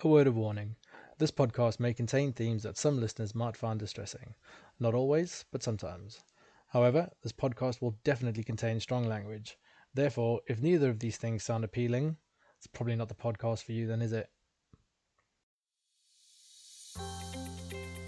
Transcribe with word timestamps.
A 0.00 0.08
word 0.08 0.26
of 0.26 0.36
warning 0.36 0.76
this 1.16 1.30
podcast 1.30 1.80
may 1.80 1.94
contain 1.94 2.30
themes 2.30 2.64
that 2.64 2.76
some 2.76 3.00
listeners 3.00 3.34
might 3.34 3.56
find 3.56 3.80
distressing. 3.80 4.34
Not 4.78 4.92
always, 4.92 5.46
but 5.50 5.62
sometimes. 5.62 6.20
However, 6.68 7.10
this 7.22 7.32
podcast 7.32 7.80
will 7.80 7.96
definitely 8.04 8.44
contain 8.44 8.78
strong 8.78 9.08
language. 9.08 9.56
Therefore, 9.94 10.42
if 10.46 10.60
neither 10.60 10.90
of 10.90 10.98
these 10.98 11.16
things 11.16 11.44
sound 11.44 11.64
appealing, 11.64 12.18
it's 12.58 12.66
probably 12.66 12.94
not 12.94 13.08
the 13.08 13.14
podcast 13.14 13.64
for 13.64 13.72
you, 13.72 13.86
then, 13.86 14.02
is 14.02 14.12
it? 14.12 14.28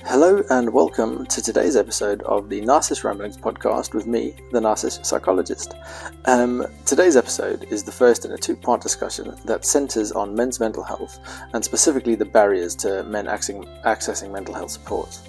Hello 0.05 0.43
and 0.51 0.73
welcome 0.73 1.27
to 1.27 1.43
today's 1.43 1.77
episode 1.77 2.23
of 2.23 2.48
the 2.48 2.61
Nice-ish 2.61 3.03
Ramblings 3.03 3.37
podcast 3.37 3.95
with 3.95 4.07
me, 4.07 4.35
the 4.53 4.61
Nice-ish 4.61 5.01
Psychologist. 5.03 5.75
Um, 6.25 6.67
today's 6.87 7.17
episode 7.17 7.65
is 7.71 7.83
the 7.83 7.93
first 7.93 8.25
in 8.25 8.33
a 8.33 8.39
two 8.39 8.57
part 8.57 8.80
discussion 8.80 9.34
that 9.45 9.65
centers 9.65 10.12
on 10.12 10.34
men's 10.34 10.61
mental 10.61 10.84
health 10.84 11.19
and 11.53 11.65
specifically 11.65 12.15
the 12.15 12.25
barriers 12.25 12.75
to 12.77 13.02
men 13.05 13.27
accessing, 13.27 13.66
accessing 13.83 14.30
mental 14.30 14.55
health 14.55 14.71
support. 14.71 15.21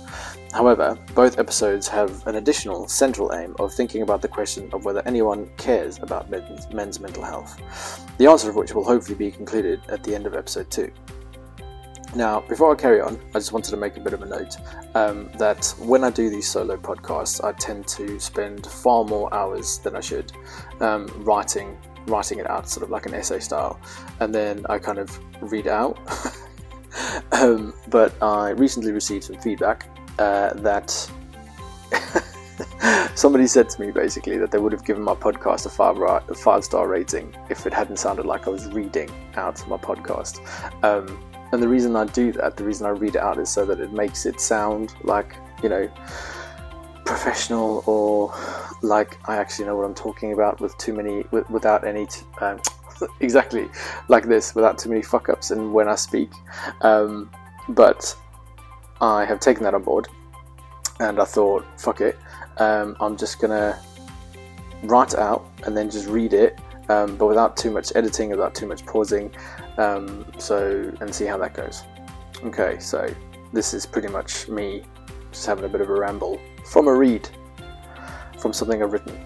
However, 0.54 0.98
both 1.14 1.40
episodes 1.40 1.88
have 1.88 2.26
an 2.28 2.36
additional 2.36 2.88
central 2.88 3.34
aim 3.34 3.56
of 3.59 3.73
thinking 3.73 4.04
about 4.04 4.22
the 4.22 4.28
question 4.28 4.70
of 4.72 4.86
whether 4.86 5.02
anyone 5.06 5.50
cares 5.58 5.98
about 6.00 6.30
men's, 6.30 6.72
men's 6.72 7.00
mental 7.00 7.23
health, 7.23 7.59
the 8.17 8.28
answer 8.28 8.50
of 8.50 8.56
which 8.56 8.73
will 8.73 8.84
hopefully 8.84 9.16
be 9.16 9.31
concluded 9.31 9.81
at 9.90 10.04
the 10.04 10.16
end 10.16 10.26
of 10.26 10.36
episode 10.36 10.70
2. 10.72 10.92
Now, 12.16 12.41
before 12.41 12.72
I 12.72 12.76
carry 12.76 13.02
on, 13.02 13.20
I 13.30 13.34
just 13.34 13.52
wanted 13.52 13.72
to 13.72 13.77
make 13.77 13.95
a 13.98 13.99
bit 13.99 14.13
of 14.13 14.23
a 14.23 14.26
note 14.26 14.58
um, 14.95 15.30
that 15.38 15.73
when 15.77 16.04
I 16.04 16.09
do 16.09 16.30
these 16.30 16.48
solo 16.48 16.76
podcasts, 16.76 17.44
I 17.44 17.52
tend 17.54 17.88
to 17.90 18.20
spend 18.20 18.66
far 18.66 19.04
more 19.05 19.31
hours 19.34 19.77
than 19.80 19.95
I 19.95 20.00
should 20.00 20.31
um, 20.80 21.08
writing 21.23 21.77
writing 22.08 22.40
it 22.40 22.50
out, 22.50 22.67
sort 22.67 22.84
of 22.84 22.90
like 22.90 23.05
an 23.05 23.14
essay 23.14 23.40
style, 23.40 23.80
and 24.20 24.34
then 24.34 24.66
I 24.70 24.80
kind 24.80 24.98
of 24.98 25.20
read 25.41 25.67
out. 25.67 26.00
um, 27.31 27.73
but 27.88 28.22
I 28.22 28.50
recently 28.52 28.91
received 28.91 29.26
some 29.26 29.38
feedback 29.38 29.88
uh, 30.17 30.53
that 30.56 30.89
somebody 33.16 33.47
said 33.47 33.69
to 33.69 33.81
me 33.81 33.91
basically 33.91 34.38
that 34.38 34.52
they 34.52 34.58
would 34.58 34.72
have 34.72 34.86
given 34.86 35.03
my 35.03 35.14
podcast 35.14 35.66
a 35.66 35.69
five, 35.69 35.97
a 36.00 36.34
five 36.34 36.64
star 36.64 36.88
rating 36.88 37.36
if 37.50 37.66
it 37.66 37.73
hadn't 37.73 37.97
sounded 37.97 38.25
like 38.25 38.47
I 38.47 38.50
was 38.50 38.67
reading 38.67 39.09
out 39.36 39.66
my 39.67 39.78
podcast. 39.78 40.41
Um, 40.84 41.19
and 41.52 41.61
the 41.61 41.67
reason 41.67 41.95
I 41.95 42.05
do 42.05 42.31
that, 42.33 42.58
the 42.58 42.64
reason 42.64 42.86
I 42.86 42.89
read 42.89 43.16
it 43.16 43.22
out 43.22 43.39
is 43.39 43.50
so 43.50 43.66
that 43.66 43.80
it 43.80 43.92
makes 43.92 44.25
it 44.25 44.39
sound 44.39 44.94
like, 45.03 45.36
you 45.64 45.69
know, 45.69 45.89
professional 47.06 47.83
or 47.88 48.33
like 48.83 49.17
I 49.28 49.38
actually 49.38 49.66
know 49.66 49.75
what 49.75 49.86
I'm 49.86 49.95
talking 49.95 50.33
about 50.33 50.61
with 50.61 50.78
too 50.78 50.94
many, 50.94 51.25
with, 51.31 51.50
without 51.50 51.86
any, 51.86 52.06
t- 52.06 52.22
um, 52.41 52.61
exactly 53.19 53.67
like 54.09 54.28
this, 54.28 54.53
without 54.53 54.78
too 54.78 54.89
many 54.89 55.02
fuck 55.02 55.30
ups 55.30 55.52
and 55.52 55.73
when 55.73 55.88
I 55.88 55.95
speak. 55.95 56.31
Um, 56.81 57.31
but 57.69 58.16
I 59.02 59.25
have 59.25 59.39
taken 59.39 59.63
that 59.63 59.73
on 59.73 59.84
board 59.84 60.08
and 61.00 61.19
I 61.19 61.25
thought, 61.25 61.66
fuck 61.78 62.02
it, 62.02 62.19
um, 62.58 62.95
I'm 63.00 63.17
just 63.17 63.39
gonna 63.39 63.80
write 64.84 65.13
it 65.13 65.19
out 65.19 65.50
and 65.66 65.75
then 65.75 65.89
just 65.89 66.08
read 66.08 66.34
it 66.34 66.59
um, 66.89 67.16
but 67.16 67.28
without 67.28 67.56
too 67.56 67.69
much 67.69 67.91
editing, 67.95 68.31
without 68.31 68.56
too 68.56 68.66
much 68.66 68.86
pausing. 68.86 69.31
Um, 69.80 70.25
so, 70.38 70.91
and 70.99 71.16
see 71.16 71.25
how 71.25 71.38
that 71.38 71.53
goes. 71.53 71.83
Okay, 72.44 72.77
so 72.80 73.08
this 73.53 73.73
is 73.73 73.85
pretty 73.85 74.09
much 74.09 74.49
me 74.49 74.83
just 75.31 75.45
having 75.45 75.63
a 75.63 75.69
bit 75.69 75.80
of 75.80 75.89
a 75.89 75.94
ramble 75.94 76.38
from 76.66 76.89
a 76.89 76.94
read, 76.94 77.30
from 78.39 78.52
something 78.52 78.83
I've 78.83 78.91
written. 78.91 79.17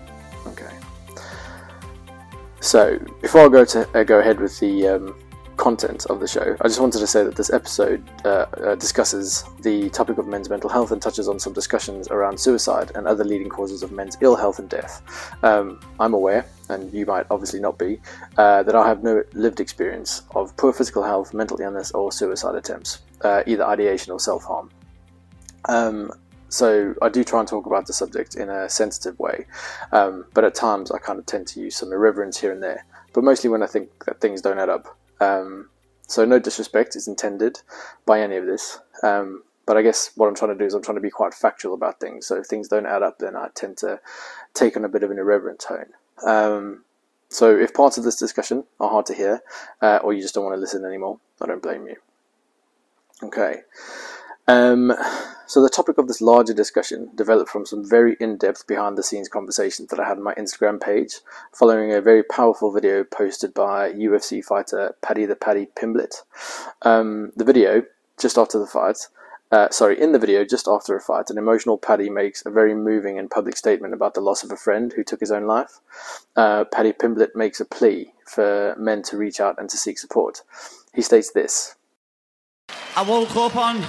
Okay. 0.45 0.77
So, 2.59 2.99
before 3.19 3.45
I 3.45 3.49
go 3.49 3.65
to 3.65 3.99
uh, 3.99 4.03
go 4.03 4.19
ahead 4.19 4.39
with 4.39 4.59
the 4.59 4.87
um, 4.89 5.22
content 5.64 6.06
of 6.08 6.19
the 6.19 6.28
show, 6.28 6.58
I 6.59 6.67
just 6.67 6.81
wanted 6.81 7.00
to 7.00 7.08
say 7.08 7.23
that 7.23 7.38
this 7.38 7.50
episode 7.50 8.03
uh, 8.25 8.47
uh, 8.58 8.75
discusses 8.75 9.45
the 9.61 9.89
topic 9.92 10.17
of 10.17 10.28
men's 10.28 10.50
mental 10.50 10.70
health 10.70 10.92
and 10.92 11.02
touches 11.02 11.30
on 11.30 11.39
some 11.39 11.53
discussions 11.53 12.09
around 12.09 12.38
suicide 12.38 12.92
and 12.95 13.08
other 13.08 13.23
leading 13.23 13.47
causes 13.47 13.81
of 13.81 13.94
men's 13.94 14.17
ill 14.20 14.36
health 14.36 14.60
and 14.60 14.70
death. 14.70 15.02
Um, 15.42 15.80
I'm 16.02 16.14
aware, 16.14 16.45
and 16.67 16.93
you 16.93 17.05
might 17.05 17.26
obviously 17.32 17.61
not 17.61 17.80
be, 17.80 18.02
uh, 18.37 18.64
that 18.64 18.76
I 18.76 18.86
have 18.86 19.04
no 19.04 19.23
lived 19.32 19.61
experience 19.61 20.23
of 20.36 20.55
poor 20.58 20.73
physical 20.73 21.02
health, 21.02 21.33
mental 21.33 21.61
illness, 21.61 21.92
or 21.92 22.11
suicide 22.11 22.55
attempts, 22.55 23.02
uh, 23.21 23.43
either 23.48 23.64
ideation 23.64 24.11
or 24.11 24.20
self 24.20 24.43
harm. 24.43 24.70
Um, 25.70 26.11
so 26.49 26.93
I 27.02 27.08
do 27.08 27.23
try 27.23 27.39
and 27.39 27.48
talk 27.48 27.66
about 27.67 27.87
the 27.87 27.93
subject 27.93 28.36
in 28.36 28.49
a 28.49 28.67
sensitive 28.67 29.17
way, 29.17 29.45
um, 29.93 30.26
but 30.33 30.43
at 30.43 30.55
times 30.55 30.92
I 30.92 30.98
kind 30.98 31.20
of 31.20 31.26
tend 31.26 31.48
to 31.48 31.61
use 31.61 31.77
some 31.77 31.93
irreverence 31.93 32.37
here 32.37 32.52
and 32.52 32.61
there. 32.61 32.83
But 33.14 33.23
mostly 33.23 33.49
when 33.49 33.64
I 33.64 33.67
think 33.67 34.04
that 34.05 34.20
things 34.20 34.42
don't 34.42 34.60
add 34.60 34.67
up. 34.67 34.98
Um, 35.23 35.70
so 36.08 36.26
no 36.26 36.39
disrespect 36.39 36.95
is 36.95 37.08
intended 37.08 37.61
by 38.06 38.22
any 38.22 38.36
of 38.36 38.45
this. 38.45 38.80
Um, 39.04 39.44
but 39.66 39.78
I 39.78 39.82
guess 39.82 40.11
what 40.16 40.28
I'm 40.28 40.36
trying 40.36 40.52
to 40.52 40.58
do 40.58 40.66
is 40.66 40.73
I'm 40.73 40.84
trying 40.84 40.98
to 40.98 41.02
be 41.02 41.10
quite 41.10 41.34
factual 41.34 41.73
about 41.73 42.00
things. 42.00 42.28
So 42.28 42.36
if 42.36 42.48
things 42.48 42.67
don't 42.67 42.86
add 42.86 43.02
up, 43.02 43.20
then 43.20 43.36
I 43.36 43.48
tend 43.56 43.78
to 43.78 44.00
take 44.54 44.76
on 44.76 44.84
a 44.84 44.89
bit 44.89 45.04
of 45.04 45.11
an 45.11 45.20
irreverent 45.20 45.60
tone. 45.60 45.94
Um, 46.26 46.84
so 47.30 47.58
if 47.58 47.73
parts 47.73 47.98
of 47.98 48.04
this 48.04 48.17
discussion 48.17 48.66
are 48.80 48.89
hard 48.89 49.06
to 49.08 49.14
hear, 49.14 49.42
uh, 49.82 50.00
or 50.04 50.14
you 50.14 50.22
just 50.22 50.36
don't 50.36 50.44
want 50.44 50.56
to 50.56 50.60
listen 50.60 50.86
anymore, 50.86 51.20
I 51.42 51.48
don't 51.48 51.64
blame 51.64 51.88
you. 51.88 51.95
Okay. 53.23 53.61
Um, 54.48 54.93
so 55.48 55.61
the 55.61 55.70
topic 55.70 55.98
of 55.98 56.08
this 56.08 56.21
larger 56.21 56.54
discussion 56.54 57.09
developed 57.15 57.49
from 57.49 57.65
some 57.65 57.87
very 57.87 58.17
in-depth 58.20 58.67
behind-the-scenes 58.67 59.30
conversations 59.30 59.89
that 59.89 59.99
I 59.99 60.08
had 60.08 60.17
on 60.17 60.23
my 60.23 60.33
Instagram 60.36 60.81
page, 60.81 61.20
following 61.52 61.93
a 61.93 62.02
very 62.02 62.23
powerful 62.23 62.71
video 62.71 63.04
posted 63.04 63.54
by 63.54 63.92
UFC 63.93 64.43
fighter 64.43 64.95
Paddy 65.02 65.26
the 65.26 65.36
Baddy 65.36 65.67
Pimblett. 65.76 66.23
Um, 66.81 67.31
the 67.36 67.45
video, 67.45 67.83
just 68.20 68.37
after 68.37 68.59
the 68.59 68.67
fight, 68.67 68.98
uh, 69.52 69.70
sorry, 69.70 70.02
in 70.02 70.14
the 70.14 70.20
video, 70.20 70.43
just 70.43 70.67
after 70.67 70.95
a 70.95 70.99
fight, 70.99 71.30
an 71.30 71.37
emotional 71.37 71.77
Paddy 71.77 72.10
makes 72.10 72.43
a 72.43 72.49
very 72.49 72.73
moving 72.73 73.20
and 73.20 73.30
public 73.30 73.55
statement 73.55 73.93
about 73.93 74.15
the 74.15 74.21
loss 74.21 74.43
of 74.43 74.52
a 74.52 74.58
friend 74.58 74.93
who 74.93 75.04
took 75.04 75.20
his 75.20 75.31
own 75.31 75.45
life. 75.45 75.80
Uh, 76.36 76.64
Paddy 76.65 76.92
Pimblett 76.92 77.36
makes 77.36 77.60
a 77.60 77.65
plea 77.65 78.11
for 78.25 78.75
men 78.80 79.04
to 79.04 79.17
reach 79.17 79.39
out 79.39 79.60
and 79.60 79.70
to 79.70 79.77
seek 79.77 79.99
support. 79.99 80.42
He 80.95 81.04
states 81.04 81.31
this 81.31 81.75
I 82.95 83.04
woke 83.04 83.36
up 83.36 83.55
on 83.55 83.86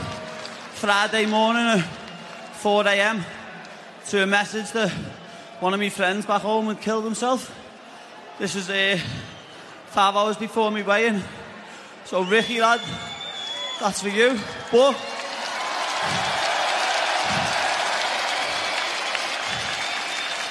Friday 0.74 1.24
morning 1.26 1.62
at 1.62 1.82
4 2.56 2.86
a.m. 2.88 3.24
to 4.08 4.22
a 4.24 4.26
message 4.26 4.72
that 4.72 4.90
one 5.60 5.72
of 5.72 5.78
my 5.78 5.88
friends 5.88 6.26
back 6.26 6.42
home 6.42 6.66
had 6.66 6.80
killed 6.80 7.04
himself. 7.04 7.56
This 8.38 8.56
was 8.56 8.68
uh, 8.68 8.98
five 9.86 10.16
hours 10.16 10.36
before 10.36 10.70
me 10.72 10.82
weigh-in. 10.82 11.22
So 12.06 12.24
Ricky, 12.24 12.60
lad, 12.60 12.80
that's 13.80 14.02
for 14.02 14.08
you. 14.08 14.38
But 14.72 14.96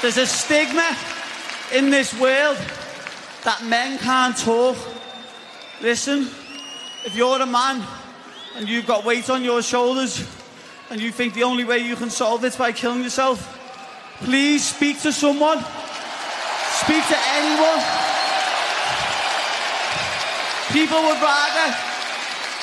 there's 0.01 0.17
a 0.17 0.25
stigma 0.25 0.97
in 1.73 1.90
this 1.90 2.17
world 2.19 2.57
that 3.44 3.61
men 3.66 4.00
can't 4.00 4.38
talk. 4.38 4.78
Listen, 5.81 6.22
if 7.05 7.13
you're 7.13 7.41
a 7.41 7.45
man 7.45 7.85
and 8.56 8.69
you've 8.69 8.86
got 8.86 9.03
weight 9.03 9.30
on 9.30 9.44
your 9.44 9.62
shoulders 9.62 10.25
and 10.90 11.02
you 11.02 11.12
think 11.12 11.34
the 11.34 11.44
only 11.44 11.64
way 11.64 11.80
you 11.80 11.96
can 11.96 12.09
solve 12.09 12.44
it 12.44 12.47
is 12.47 12.56
by 12.56 12.72
killing 12.72 13.03
yourself, 13.03 13.40
please 14.19 14.64
speak 14.66 15.02
to 15.02 15.12
someone. 15.12 15.59
Speak 15.59 17.03
to 17.08 17.18
anyone. 17.34 17.81
People 20.72 21.02
would 21.02 21.22
rather, 21.22 21.68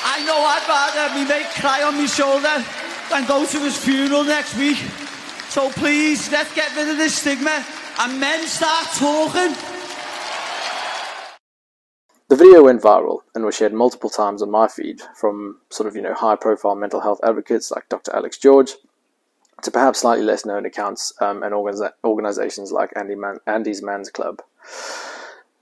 I 0.03 0.23
know 0.25 0.39
I'd 0.39 0.65
rather 0.67 1.15
me 1.15 1.25
mate 1.27 1.47
cry 1.59 1.83
on 1.83 1.95
my 1.95 2.05
shoulder 2.05 2.63
than 3.09 3.25
go 3.27 3.45
to 3.45 3.59
his 3.59 3.77
funeral 3.77 4.23
next 4.23 4.55
week. 4.57 4.77
So 5.49 5.69
please, 5.69 6.31
let's 6.31 6.53
get 6.55 6.75
rid 6.75 6.89
of 6.89 6.97
this 6.97 7.15
stigma 7.15 7.65
and 7.99 8.19
men 8.19 8.47
start 8.47 8.87
talking. 8.95 9.70
The 12.41 12.47
video 12.47 12.63
went 12.63 12.81
viral 12.81 13.19
and 13.35 13.45
was 13.45 13.55
shared 13.55 13.71
multiple 13.71 14.09
times 14.09 14.41
on 14.41 14.49
my 14.49 14.67
feed 14.67 14.99
from 15.15 15.59
sort 15.69 15.85
of, 15.85 15.95
you 15.95 16.01
know, 16.01 16.15
high 16.15 16.35
profile 16.35 16.73
mental 16.73 17.01
health 17.01 17.19
advocates 17.23 17.69
like 17.69 17.87
Dr. 17.87 18.15
Alex 18.15 18.35
George 18.35 18.71
to 19.61 19.69
perhaps 19.69 19.99
slightly 19.99 20.25
less 20.25 20.43
known 20.43 20.65
accounts 20.65 21.13
um, 21.21 21.43
and 21.43 21.53
organiza- 21.53 21.91
organizations 22.03 22.71
like 22.71 22.89
Andy 22.95 23.13
Man- 23.13 23.37
Andy's 23.45 23.83
Man's 23.83 24.09
Club. 24.09 24.41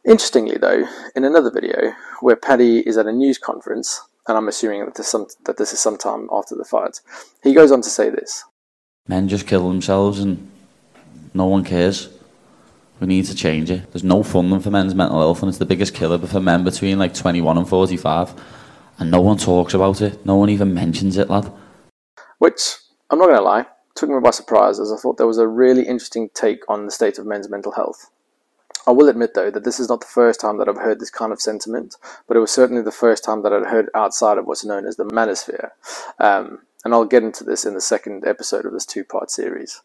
Interestingly, 0.05 0.57
though, 0.57 0.87
in 1.17 1.25
another 1.25 1.51
video 1.51 1.91
where 2.21 2.37
Paddy 2.37 2.79
is 2.87 2.95
at 2.95 3.07
a 3.07 3.11
news 3.11 3.37
conference, 3.37 4.01
and 4.29 4.37
I'm 4.37 4.47
assuming 4.47 4.85
that 4.85 4.95
this, 4.95 5.09
some, 5.09 5.27
that 5.47 5.57
this 5.57 5.73
is 5.73 5.81
sometime 5.81 6.29
after 6.31 6.55
the 6.55 6.63
fight, 6.63 7.01
he 7.43 7.53
goes 7.53 7.73
on 7.73 7.81
to 7.81 7.89
say 7.89 8.09
this 8.09 8.45
Men 9.05 9.27
just 9.27 9.47
kill 9.47 9.67
themselves 9.67 10.19
and 10.21 10.49
no 11.33 11.45
one 11.45 11.65
cares. 11.65 12.07
We 12.99 13.07
need 13.07 13.25
to 13.25 13.35
change 13.35 13.71
it. 13.71 13.91
There's 13.91 14.03
no 14.03 14.23
funding 14.23 14.59
for 14.59 14.71
men's 14.71 14.93
mental 14.93 15.19
health, 15.19 15.41
and 15.41 15.49
it's 15.49 15.57
the 15.57 15.65
biggest 15.65 15.93
killer 15.93 16.17
for 16.17 16.39
men 16.39 16.63
between 16.63 16.99
like 16.99 17.13
21 17.13 17.57
and 17.57 17.67
45. 17.67 18.33
And 18.99 19.09
no 19.09 19.21
one 19.21 19.37
talks 19.37 19.73
about 19.73 20.01
it. 20.01 20.25
No 20.25 20.35
one 20.35 20.49
even 20.49 20.73
mentions 20.73 21.17
it, 21.17 21.29
lad. 21.29 21.51
Which, 22.39 22.75
I'm 23.09 23.19
not 23.19 23.25
going 23.25 23.37
to 23.37 23.43
lie, 23.43 23.65
took 23.95 24.09
me 24.09 24.19
by 24.19 24.31
surprise 24.31 24.79
as 24.79 24.91
I 24.91 24.97
thought 24.97 25.17
there 25.17 25.27
was 25.27 25.37
a 25.37 25.47
really 25.47 25.83
interesting 25.83 26.29
take 26.33 26.69
on 26.69 26.85
the 26.85 26.91
state 26.91 27.17
of 27.17 27.25
men's 27.25 27.49
mental 27.49 27.71
health. 27.71 28.09
I 28.85 28.91
will 28.91 29.07
admit, 29.07 29.33
though, 29.33 29.51
that 29.51 29.63
this 29.63 29.79
is 29.79 29.87
not 29.87 30.01
the 30.01 30.07
first 30.07 30.39
time 30.39 30.57
that 30.57 30.67
I've 30.67 30.77
heard 30.77 30.99
this 30.99 31.09
kind 31.09 31.31
of 31.31 31.41
sentiment, 31.41 31.95
but 32.27 32.35
it 32.35 32.39
was 32.39 32.51
certainly 32.51 32.81
the 32.81 32.91
first 32.91 33.23
time 33.23 33.43
that 33.43 33.53
I'd 33.53 33.67
heard 33.67 33.89
outside 33.93 34.37
of 34.37 34.45
what's 34.45 34.65
known 34.65 34.85
as 34.85 34.95
the 34.95 35.05
manosphere. 35.05 35.71
Um, 36.19 36.59
and 36.83 36.93
I'll 36.93 37.05
get 37.05 37.23
into 37.23 37.43
this 37.43 37.65
in 37.65 37.73
the 37.73 37.81
second 37.81 38.25
episode 38.25 38.65
of 38.65 38.73
this 38.73 38.85
two 38.85 39.03
part 39.03 39.31
series. 39.31 39.81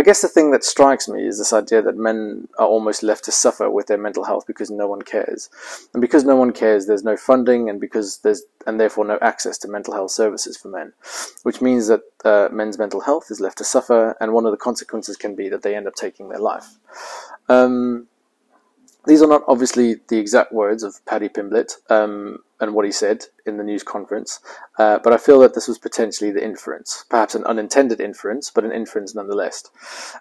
I 0.00 0.02
guess 0.02 0.22
the 0.22 0.28
thing 0.28 0.50
that 0.52 0.64
strikes 0.64 1.08
me 1.08 1.26
is 1.26 1.36
this 1.36 1.52
idea 1.52 1.82
that 1.82 1.94
men 1.94 2.48
are 2.58 2.66
almost 2.66 3.02
left 3.02 3.22
to 3.24 3.32
suffer 3.32 3.68
with 3.68 3.86
their 3.86 3.98
mental 3.98 4.24
health 4.24 4.46
because 4.46 4.70
no 4.70 4.88
one 4.88 5.02
cares. 5.02 5.50
And 5.92 6.00
because 6.00 6.24
no 6.24 6.36
one 6.36 6.54
cares, 6.54 6.86
there's 6.86 7.04
no 7.04 7.18
funding 7.18 7.68
and 7.68 7.78
because 7.78 8.16
there's 8.20 8.44
and 8.66 8.80
therefore 8.80 9.04
no 9.04 9.18
access 9.20 9.58
to 9.58 9.68
mental 9.68 9.92
health 9.92 10.12
services 10.12 10.56
for 10.56 10.68
men, 10.68 10.94
which 11.42 11.60
means 11.60 11.88
that 11.88 12.00
uh, 12.24 12.48
men's 12.50 12.78
mental 12.78 13.00
health 13.02 13.30
is 13.30 13.40
left 13.40 13.58
to 13.58 13.64
suffer, 13.64 14.16
and 14.22 14.32
one 14.32 14.46
of 14.46 14.52
the 14.52 14.56
consequences 14.56 15.18
can 15.18 15.34
be 15.34 15.50
that 15.50 15.60
they 15.60 15.76
end 15.76 15.86
up 15.86 15.94
taking 15.94 16.30
their 16.30 16.38
life. 16.38 16.78
Um, 17.50 18.06
these 19.06 19.22
are 19.22 19.28
not 19.28 19.42
obviously 19.48 19.96
the 20.08 20.18
exact 20.18 20.52
words 20.52 20.82
of 20.82 21.04
Paddy 21.06 21.28
Pimblett 21.28 21.72
um, 21.90 22.38
and 22.60 22.74
what 22.74 22.84
he 22.84 22.92
said 22.92 23.24
in 23.46 23.56
the 23.56 23.64
news 23.64 23.82
conference, 23.82 24.40
uh, 24.78 24.98
but 25.02 25.12
I 25.12 25.16
feel 25.16 25.40
that 25.40 25.54
this 25.54 25.68
was 25.68 25.78
potentially 25.78 26.30
the 26.30 26.44
inference, 26.44 27.04
perhaps 27.08 27.34
an 27.34 27.44
unintended 27.44 28.00
inference, 28.00 28.50
but 28.50 28.64
an 28.64 28.72
inference 28.72 29.14
nonetheless, 29.14 29.64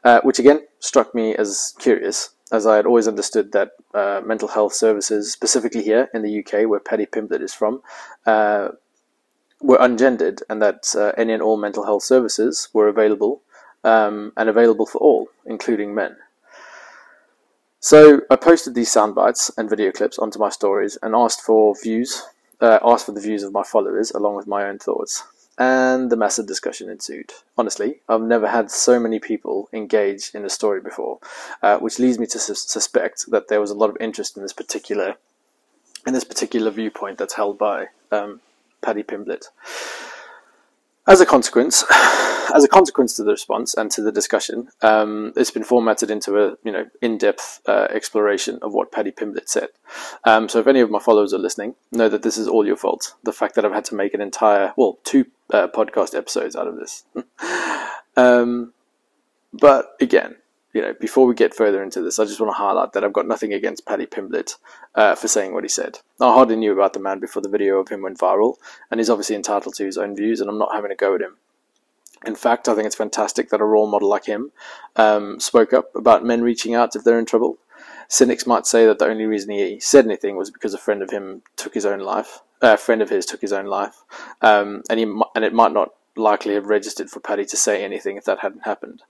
uh, 0.03 0.21
which 0.21 0.39
again 0.39 0.61
struck 0.79 1.13
me 1.13 1.35
as 1.35 1.73
curious, 1.79 2.29
as 2.51 2.65
I 2.65 2.77
had 2.77 2.85
always 2.85 3.07
understood 3.07 3.51
that 3.51 3.71
uh, 3.93 4.21
mental 4.25 4.47
health 4.47 4.73
services, 4.73 5.31
specifically 5.31 5.83
here 5.83 6.09
in 6.13 6.21
the 6.21 6.39
UK, 6.39 6.69
where 6.69 6.79
Paddy 6.79 7.05
Pimblett 7.05 7.41
is 7.41 7.53
from, 7.53 7.81
uh, 8.25 8.69
were 9.61 9.77
ungendered, 9.77 10.41
and 10.49 10.61
that 10.61 10.93
uh, 10.95 11.11
any 11.17 11.33
and 11.33 11.43
all 11.43 11.57
mental 11.57 11.83
health 11.83 12.03
services 12.03 12.69
were 12.73 12.87
available 12.87 13.41
um, 13.83 14.31
and 14.37 14.47
available 14.47 14.85
for 14.85 14.99
all, 14.99 15.29
including 15.45 15.93
men. 15.93 16.15
So 17.81 18.21
I 18.29 18.35
posted 18.35 18.75
these 18.75 18.91
sound 18.91 19.15
bites 19.15 19.49
and 19.57 19.69
video 19.69 19.91
clips 19.91 20.19
onto 20.19 20.37
my 20.37 20.49
stories 20.49 20.97
and 21.01 21.15
asked 21.15 21.41
for 21.41 21.75
views, 21.81 22.23
uh, 22.59 22.79
asked 22.83 23.05
for 23.05 23.13
the 23.13 23.21
views 23.21 23.41
of 23.41 23.53
my 23.53 23.63
followers 23.63 24.11
along 24.11 24.35
with 24.35 24.47
my 24.47 24.65
own 24.65 24.79
thoughts. 24.79 25.23
And 25.57 26.09
the 26.09 26.17
massive 26.17 26.45
discussion 26.45 26.89
ensued. 26.89 27.31
Honestly, 27.57 27.99
I've 28.07 28.21
never 28.21 28.47
had 28.47 28.69
so 28.69 28.99
many 28.99 29.19
people 29.19 29.69
engage 29.71 30.31
in 30.33 30.45
a 30.45 30.49
story 30.49 30.81
before, 30.81 31.19
uh, 31.61 31.77
which 31.79 31.99
leads 31.99 32.19
me 32.19 32.27
to 32.27 32.39
su- 32.39 32.55
suspect 32.55 33.31
that 33.31 33.47
there 33.47 33.61
was 33.61 33.71
a 33.71 33.75
lot 33.75 33.89
of 33.89 33.97
interest 33.99 34.35
in 34.35 34.43
this 34.43 34.53
particular, 34.53 35.15
in 36.05 36.13
this 36.13 36.23
particular 36.23 36.71
viewpoint 36.71 37.17
that's 37.17 37.33
held 37.33 37.57
by 37.57 37.87
um, 38.11 38.41
Paddy 38.81 39.03
Pimblett. 39.03 39.45
As 41.07 41.19
a 41.21 41.25
consequence, 41.25 41.83
as 42.53 42.63
a 42.63 42.67
consequence 42.67 43.15
to 43.15 43.23
the 43.23 43.31
response 43.31 43.73
and 43.73 43.91
to 43.91 44.01
the 44.01 44.11
discussion, 44.11 44.69
um, 44.81 45.33
it's 45.35 45.51
been 45.51 45.63
formatted 45.63 46.11
into 46.11 46.37
a 46.37 46.57
you 46.63 46.71
know 46.71 46.85
in-depth 47.01 47.61
uh, 47.67 47.87
exploration 47.89 48.59
of 48.61 48.73
what 48.73 48.91
Paddy 48.91 49.11
Pimblett 49.11 49.49
said. 49.49 49.69
Um, 50.25 50.49
so 50.49 50.59
if 50.59 50.67
any 50.67 50.79
of 50.79 50.91
my 50.91 50.99
followers 50.99 51.33
are 51.33 51.39
listening, 51.39 51.75
know 51.91 52.09
that 52.09 52.23
this 52.23 52.37
is 52.37 52.47
all 52.47 52.65
your 52.65 52.77
fault. 52.77 53.15
The 53.23 53.33
fact 53.33 53.55
that 53.55 53.65
I've 53.65 53.73
had 53.73 53.85
to 53.85 53.95
make 53.95 54.13
an 54.13 54.21
entire 54.21 54.73
well 54.77 54.99
two 55.03 55.25
uh, 55.51 55.67
podcast 55.67 56.15
episodes 56.15 56.55
out 56.55 56.67
of 56.67 56.77
this. 56.77 57.05
um, 58.17 58.73
but 59.53 59.95
again, 59.99 60.35
you 60.73 60.81
know, 60.81 60.93
before 60.99 61.25
we 61.25 61.33
get 61.33 61.55
further 61.55 61.81
into 61.81 62.01
this, 62.01 62.19
I 62.19 62.25
just 62.25 62.39
want 62.39 62.51
to 62.51 62.57
highlight 62.57 62.93
that 62.93 63.03
I've 63.03 63.13
got 63.13 63.27
nothing 63.27 63.53
against 63.53 63.85
Paddy 63.85 64.05
Pimblett 64.05 64.55
uh, 64.93 65.15
for 65.15 65.27
saying 65.27 65.53
what 65.53 65.63
he 65.63 65.69
said. 65.69 65.99
I 66.21 66.31
hardly 66.31 66.55
knew 66.55 66.73
about 66.73 66.93
the 66.93 66.99
man 66.99 67.19
before 67.19 67.41
the 67.41 67.49
video 67.49 67.79
of 67.79 67.89
him 67.89 68.03
went 68.03 68.19
viral, 68.19 68.55
and 68.91 68.99
he's 68.99 69.09
obviously 69.09 69.35
entitled 69.35 69.73
to 69.75 69.85
his 69.85 69.97
own 69.97 70.15
views, 70.15 70.39
and 70.39 70.49
I'm 70.49 70.59
not 70.59 70.73
having 70.73 70.91
a 70.91 70.95
go 70.95 71.15
at 71.15 71.21
him. 71.21 71.37
In 72.25 72.35
fact, 72.35 72.67
I 72.67 72.75
think 72.75 72.85
it's 72.85 72.95
fantastic 72.95 73.49
that 73.49 73.61
a 73.61 73.65
role 73.65 73.87
model 73.87 74.09
like 74.09 74.25
him 74.25 74.51
um, 74.95 75.39
spoke 75.39 75.73
up 75.73 75.95
about 75.95 76.25
men 76.25 76.41
reaching 76.41 76.75
out 76.75 76.95
if 76.95 77.03
they're 77.03 77.19
in 77.19 77.25
trouble. 77.25 77.57
Cynics 78.07 78.47
might 78.47 78.65
say 78.65 78.85
that 78.85 78.99
the 78.99 79.07
only 79.07 79.25
reason 79.25 79.51
he 79.51 79.79
said 79.79 80.05
anything 80.05 80.35
was 80.35 80.49
because 80.49 80.73
a 80.73 80.79
friend 80.79 81.01
of 81.01 81.11
him 81.11 81.43
took 81.55 81.73
his 81.73 81.85
own 81.85 81.99
life. 81.99 82.41
Uh, 82.61 82.73
a 82.73 82.77
friend 82.77 83.01
of 83.01 83.09
his 83.09 83.25
took 83.25 83.39
his 83.39 83.53
own 83.53 83.67
life, 83.67 84.03
um, 84.41 84.83
and 84.89 84.99
he 84.99 85.05
and 85.05 85.45
it 85.45 85.53
might 85.53 85.71
not 85.71 85.93
likely 86.17 86.55
have 86.55 86.65
registered 86.65 87.09
for 87.09 87.21
Paddy 87.21 87.45
to 87.45 87.55
say 87.55 87.83
anything 87.83 88.17
if 88.17 88.25
that 88.25 88.39
hadn't 88.39 88.65
happened, 88.65 89.03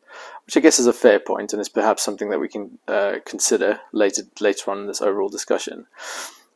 which 0.46 0.56
I 0.56 0.60
guess 0.60 0.78
is 0.78 0.86
a 0.86 0.94
fair 0.94 1.20
point 1.20 1.52
and 1.52 1.60
is 1.60 1.70
perhaps 1.70 2.04
something 2.04 2.30
that 2.30 2.40
we 2.40 2.48
can 2.48 2.78
uh, 2.88 3.16
consider 3.26 3.80
later 3.92 4.24
later 4.40 4.70
on 4.70 4.80
in 4.82 4.88
this 4.88 5.02
overall 5.02 5.30
discussion. 5.30 5.88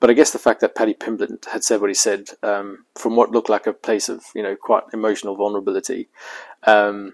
But 0.04 0.10
I 0.10 0.16
guess 0.16 0.32
the 0.32 0.38
fact 0.38 0.60
that 0.60 0.76
Paddy 0.76 0.94
Pimblett 0.94 1.46
had 1.46 1.64
said 1.64 1.80
what 1.80 1.90
he 1.90 1.94
said 1.94 2.32
um, 2.44 2.84
from 2.94 3.16
what 3.16 3.32
looked 3.32 3.48
like 3.48 3.66
a 3.66 3.72
place 3.72 4.10
of 4.10 4.22
you 4.36 4.44
know 4.44 4.54
quite 4.54 4.84
emotional 4.92 5.38
vulnerability, 5.38 6.10
um, 6.68 7.14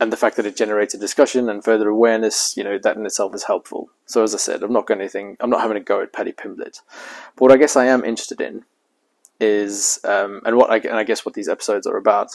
and 0.00 0.12
the 0.12 0.16
fact 0.16 0.34
that 0.34 0.44
it 0.44 0.56
generated 0.56 0.98
discussion 0.98 1.48
and 1.48 1.62
further 1.62 1.88
awareness, 1.88 2.56
you 2.56 2.64
know, 2.64 2.78
that 2.78 2.96
in 2.96 3.06
itself 3.06 3.32
is 3.32 3.44
helpful. 3.44 3.90
So 4.06 4.24
as 4.24 4.34
I 4.34 4.38
said, 4.38 4.64
I'm 4.64 4.72
not 4.72 4.88
going 4.88 5.00
anything. 5.00 5.36
I'm 5.38 5.50
not 5.50 5.60
having 5.60 5.76
a 5.76 5.80
go 5.80 6.02
at 6.02 6.12
Paddy 6.12 6.32
Pimblett. 6.32 6.80
But 7.36 7.42
what 7.42 7.52
I 7.52 7.56
guess 7.56 7.76
I 7.76 7.84
am 7.84 8.04
interested 8.04 8.40
in 8.40 8.64
is, 9.38 10.00
um, 10.02 10.40
and 10.44 10.56
what 10.56 10.68
I, 10.68 10.78
and 10.78 10.98
I 10.98 11.04
guess 11.04 11.24
what 11.24 11.36
these 11.36 11.48
episodes 11.48 11.86
are 11.86 11.96
about, 11.96 12.32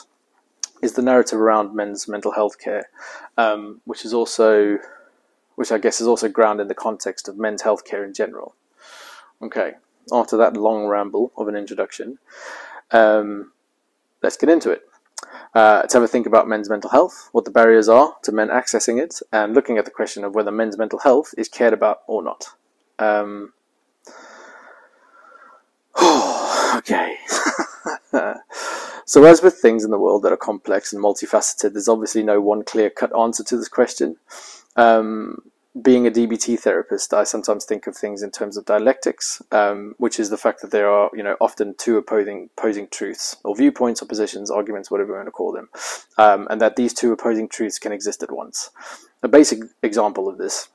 is 0.83 0.93
the 0.93 1.01
narrative 1.01 1.37
around 1.41 1.75
men's 1.75 2.07
mental 2.07 2.31
health 2.31 2.59
care, 2.59 2.85
um, 3.37 3.81
which 3.83 4.05
is 4.05 4.13
also, 4.13 4.77
which 5.55 5.73
I 5.73 5.79
guess 5.79 5.99
is 5.99 6.07
also 6.07 6.29
grounded 6.29 6.63
in 6.63 6.67
the 6.69 6.75
context 6.75 7.27
of 7.27 7.37
men's 7.37 7.63
health 7.63 7.83
care 7.83 8.05
in 8.05 8.13
general. 8.13 8.55
Okay, 9.41 9.73
after 10.11 10.37
that 10.37 10.55
long 10.55 10.87
ramble 10.87 11.31
of 11.37 11.47
an 11.47 11.55
introduction, 11.55 12.17
um, 12.91 13.51
let's 14.21 14.37
get 14.37 14.49
into 14.49 14.71
it. 14.71 14.83
Uh, 15.53 15.79
let's 15.81 15.93
have 15.93 16.03
a 16.03 16.07
think 16.07 16.27
about 16.27 16.47
men's 16.47 16.69
mental 16.69 16.89
health, 16.89 17.29
what 17.31 17.45
the 17.45 17.51
barriers 17.51 17.87
are 17.87 18.15
to 18.23 18.31
men 18.31 18.49
accessing 18.49 19.01
it, 19.01 19.21
and 19.31 19.53
looking 19.53 19.77
at 19.77 19.85
the 19.85 19.91
question 19.91 20.23
of 20.23 20.35
whether 20.35 20.51
men's 20.51 20.77
mental 20.77 20.99
health 20.99 21.33
is 21.37 21.47
cared 21.47 21.73
about 21.73 21.99
or 22.07 22.21
not. 22.21 22.47
Um, 22.99 23.53
okay. 26.75 27.15
so, 29.05 29.23
as 29.23 29.41
with 29.41 29.55
things 29.55 29.85
in 29.85 29.91
the 29.91 29.99
world 29.99 30.23
that 30.23 30.33
are 30.33 30.37
complex 30.37 30.91
and 30.91 31.03
multifaceted, 31.03 31.73
there's 31.73 31.87
obviously 31.87 32.23
no 32.23 32.41
one 32.41 32.63
clear 32.63 32.89
cut 32.89 33.17
answer 33.17 33.43
to 33.45 33.57
this 33.57 33.69
question. 33.69 34.17
Um, 34.75 35.51
being 35.81 36.07
a 36.07 36.11
DBT 36.11 36.57
therapist, 36.59 37.13
I 37.13 37.25
sometimes 37.25 37.65
think 37.65 37.85
of 37.85 37.97
things 37.97 38.23
in 38.23 38.31
terms 38.31 38.55
of 38.55 38.65
dialectics, 38.65 39.41
um, 39.51 39.93
which 39.97 40.19
is 40.19 40.29
the 40.29 40.37
fact 40.37 40.61
that 40.61 40.71
there 40.71 40.89
are, 40.89 41.09
you 41.13 41.23
know, 41.23 41.35
often 41.41 41.75
two 41.77 41.97
opposing 41.97 42.49
opposing 42.57 42.87
truths 42.87 43.35
or 43.43 43.55
viewpoints 43.55 44.01
or 44.01 44.05
positions, 44.05 44.49
arguments, 44.49 44.89
whatever 44.89 45.09
you 45.09 45.15
want 45.15 45.27
to 45.27 45.31
call 45.31 45.51
them, 45.51 45.69
um, 46.17 46.47
and 46.49 46.61
that 46.61 46.77
these 46.77 46.93
two 46.93 47.11
opposing 47.11 47.49
truths 47.49 47.77
can 47.77 47.91
exist 47.91 48.23
at 48.23 48.31
once. 48.31 48.69
A 49.21 49.27
basic 49.27 49.59
example 49.83 50.29
of 50.29 50.37
this 50.37 50.69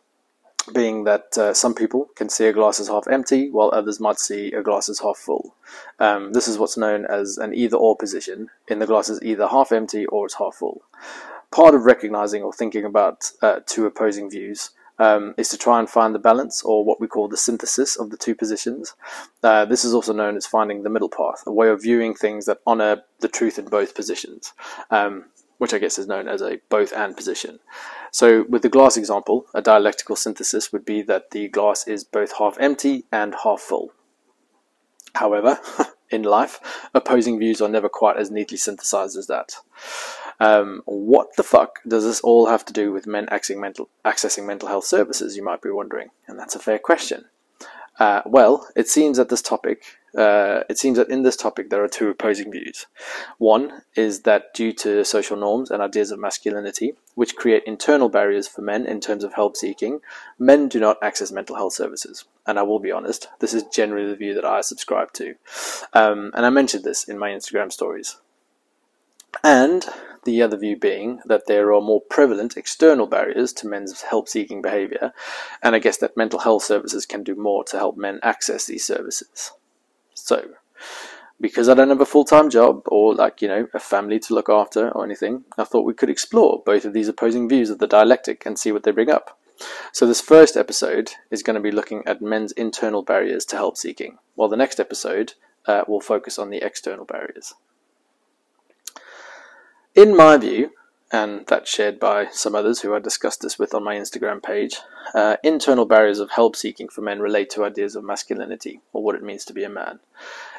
being 0.74 1.04
that 1.04 1.36
uh, 1.38 1.54
some 1.54 1.74
people 1.74 2.10
can 2.14 2.28
see 2.28 2.46
a 2.46 2.52
glass 2.52 2.78
as 2.78 2.88
half 2.88 3.08
empty, 3.08 3.48
while 3.50 3.70
others 3.72 3.98
might 3.98 4.18
see 4.18 4.52
a 4.52 4.62
glass 4.62 4.90
as 4.90 4.98
half 4.98 5.16
full. 5.16 5.54
Um, 5.98 6.34
this 6.34 6.46
is 6.46 6.58
what's 6.58 6.76
known 6.76 7.06
as 7.06 7.38
an 7.38 7.54
either-or 7.54 7.96
position. 7.96 8.50
In 8.68 8.78
the 8.78 8.86
glass 8.86 9.08
is 9.08 9.22
either 9.22 9.48
half 9.48 9.72
empty 9.72 10.04
or 10.06 10.26
it's 10.26 10.34
half 10.34 10.56
full. 10.56 10.82
Part 11.50 11.74
of 11.74 11.84
recognizing 11.84 12.42
or 12.42 12.52
thinking 12.52 12.84
about 12.84 13.32
uh, 13.40 13.60
two 13.66 13.86
opposing 13.86 14.30
views 14.30 14.70
um, 15.00 15.34
is 15.38 15.48
to 15.48 15.58
try 15.58 15.80
and 15.80 15.88
find 15.88 16.14
the 16.14 16.20
balance 16.20 16.62
or 16.62 16.84
what 16.84 17.00
we 17.00 17.08
call 17.08 17.26
the 17.26 17.36
synthesis 17.36 17.96
of 17.96 18.10
the 18.10 18.16
two 18.16 18.34
positions. 18.34 18.94
Uh, 19.42 19.64
this 19.64 19.84
is 19.84 19.94
also 19.94 20.12
known 20.12 20.36
as 20.36 20.46
finding 20.46 20.82
the 20.82 20.90
middle 20.90 21.08
path, 21.08 21.42
a 21.46 21.52
way 21.52 21.68
of 21.68 21.82
viewing 21.82 22.14
things 22.14 22.44
that 22.46 22.60
honor 22.66 23.02
the 23.20 23.28
truth 23.28 23.58
in 23.58 23.64
both 23.64 23.94
positions, 23.94 24.52
um, 24.90 25.24
which 25.58 25.72
I 25.72 25.78
guess 25.78 25.98
is 25.98 26.06
known 26.06 26.28
as 26.28 26.42
a 26.42 26.60
both 26.68 26.92
and 26.92 27.16
position. 27.16 27.58
So, 28.12 28.44
with 28.48 28.62
the 28.62 28.68
glass 28.68 28.96
example, 28.96 29.46
a 29.54 29.62
dialectical 29.62 30.16
synthesis 30.16 30.72
would 30.72 30.84
be 30.84 31.00
that 31.02 31.30
the 31.30 31.48
glass 31.48 31.88
is 31.88 32.04
both 32.04 32.38
half 32.38 32.56
empty 32.60 33.04
and 33.10 33.34
half 33.42 33.60
full. 33.60 33.92
However, 35.14 35.58
in 36.10 36.22
life, 36.24 36.60
opposing 36.92 37.38
views 37.38 37.62
are 37.62 37.68
never 37.68 37.88
quite 37.88 38.16
as 38.16 38.30
neatly 38.30 38.58
synthesized 38.58 39.16
as 39.16 39.28
that. 39.28 39.54
Um, 40.40 40.82
what 40.86 41.36
the 41.36 41.42
fuck 41.42 41.80
does 41.86 42.04
this 42.04 42.20
all 42.20 42.46
have 42.46 42.64
to 42.64 42.72
do 42.72 42.92
with 42.92 43.06
men 43.06 43.26
accessing 43.26 43.58
mental, 43.58 43.90
accessing 44.04 44.46
mental 44.46 44.68
health 44.68 44.86
services, 44.86 45.36
you 45.36 45.44
might 45.44 45.62
be 45.62 45.70
wondering? 45.70 46.08
And 46.26 46.38
that's 46.38 46.54
a 46.54 46.58
fair 46.58 46.78
question. 46.78 47.26
Uh, 47.98 48.22
well, 48.24 48.66
it 48.74 48.88
seems 48.88 49.18
that 49.18 49.28
this 49.28 49.42
topic, 49.42 49.82
uh, 50.16 50.62
it 50.70 50.78
seems 50.78 50.96
that 50.96 51.10
in 51.10 51.22
this 51.22 51.36
topic 51.36 51.68
there 51.68 51.84
are 51.84 51.88
two 51.88 52.08
opposing 52.08 52.50
views. 52.50 52.86
One 53.36 53.82
is 53.94 54.22
that 54.22 54.54
due 54.54 54.72
to 54.72 55.04
social 55.04 55.36
norms 55.36 55.70
and 55.70 55.82
ideas 55.82 56.10
of 56.10 56.18
masculinity, 56.18 56.94
which 57.14 57.36
create 57.36 57.62
internal 57.66 58.08
barriers 58.08 58.48
for 58.48 58.62
men 58.62 58.86
in 58.86 59.00
terms 59.00 59.22
of 59.22 59.34
help 59.34 59.54
seeking, 59.54 60.00
men 60.38 60.66
do 60.66 60.80
not 60.80 60.96
access 61.02 61.30
mental 61.30 61.56
health 61.56 61.74
services. 61.74 62.24
And 62.46 62.58
I 62.58 62.62
will 62.62 62.78
be 62.78 62.90
honest, 62.90 63.28
this 63.40 63.52
is 63.52 63.64
generally 63.64 64.08
the 64.08 64.16
view 64.16 64.32
that 64.32 64.46
I 64.46 64.62
subscribe 64.62 65.12
to. 65.14 65.34
Um, 65.92 66.30
and 66.34 66.46
I 66.46 66.50
mentioned 66.50 66.84
this 66.84 67.04
in 67.04 67.18
my 67.18 67.28
Instagram 67.28 67.70
stories. 67.70 68.16
And 69.42 69.86
the 70.24 70.42
other 70.42 70.56
view 70.56 70.76
being 70.76 71.20
that 71.24 71.46
there 71.46 71.72
are 71.72 71.80
more 71.80 72.02
prevalent 72.02 72.56
external 72.56 73.06
barriers 73.06 73.52
to 73.54 73.66
men's 73.66 74.02
help 74.02 74.28
seeking 74.28 74.60
behavior, 74.60 75.12
and 75.62 75.74
I 75.74 75.78
guess 75.78 75.96
that 75.98 76.16
mental 76.16 76.40
health 76.40 76.64
services 76.64 77.06
can 77.06 77.22
do 77.22 77.34
more 77.34 77.64
to 77.64 77.78
help 77.78 77.96
men 77.96 78.20
access 78.22 78.66
these 78.66 78.84
services. 78.84 79.52
So, 80.14 80.50
because 81.40 81.68
I 81.68 81.74
don't 81.74 81.88
have 81.88 82.00
a 82.00 82.06
full 82.06 82.24
time 82.24 82.50
job 82.50 82.82
or, 82.86 83.14
like, 83.14 83.40
you 83.40 83.48
know, 83.48 83.66
a 83.72 83.80
family 83.80 84.18
to 84.20 84.34
look 84.34 84.50
after 84.50 84.90
or 84.90 85.04
anything, 85.04 85.44
I 85.56 85.64
thought 85.64 85.86
we 85.86 85.94
could 85.94 86.10
explore 86.10 86.62
both 86.64 86.84
of 86.84 86.92
these 86.92 87.08
opposing 87.08 87.48
views 87.48 87.70
of 87.70 87.78
the 87.78 87.86
dialectic 87.86 88.44
and 88.44 88.58
see 88.58 88.72
what 88.72 88.82
they 88.82 88.90
bring 88.90 89.10
up. 89.10 89.38
So, 89.92 90.06
this 90.06 90.20
first 90.20 90.56
episode 90.56 91.12
is 91.30 91.42
going 91.42 91.54
to 91.54 91.60
be 91.60 91.70
looking 91.70 92.02
at 92.06 92.20
men's 92.20 92.52
internal 92.52 93.02
barriers 93.02 93.44
to 93.46 93.56
help 93.56 93.76
seeking, 93.76 94.18
while 94.34 94.48
the 94.48 94.56
next 94.56 94.78
episode 94.78 95.34
uh, 95.66 95.84
will 95.88 96.00
focus 96.00 96.38
on 96.38 96.50
the 96.50 96.62
external 96.64 97.04
barriers. 97.04 97.54
In 100.00 100.16
my 100.16 100.38
view, 100.38 100.70
and 101.12 101.46
that's 101.46 101.68
shared 101.68 102.00
by 102.00 102.28
some 102.30 102.54
others 102.54 102.80
who 102.80 102.94
I 102.94 103.00
discussed 103.00 103.42
this 103.42 103.58
with 103.58 103.74
on 103.74 103.84
my 103.84 103.96
Instagram 103.96 104.42
page, 104.42 104.78
uh, 105.14 105.36
internal 105.44 105.84
barriers 105.84 106.20
of 106.20 106.30
help 106.30 106.56
seeking 106.56 106.88
for 106.88 107.02
men 107.02 107.20
relate 107.20 107.50
to 107.50 107.66
ideas 107.66 107.94
of 107.94 108.02
masculinity, 108.02 108.80
or 108.94 109.02
what 109.02 109.14
it 109.14 109.22
means 109.22 109.44
to 109.44 109.52
be 109.52 109.62
a 109.62 109.68
man. 109.68 110.00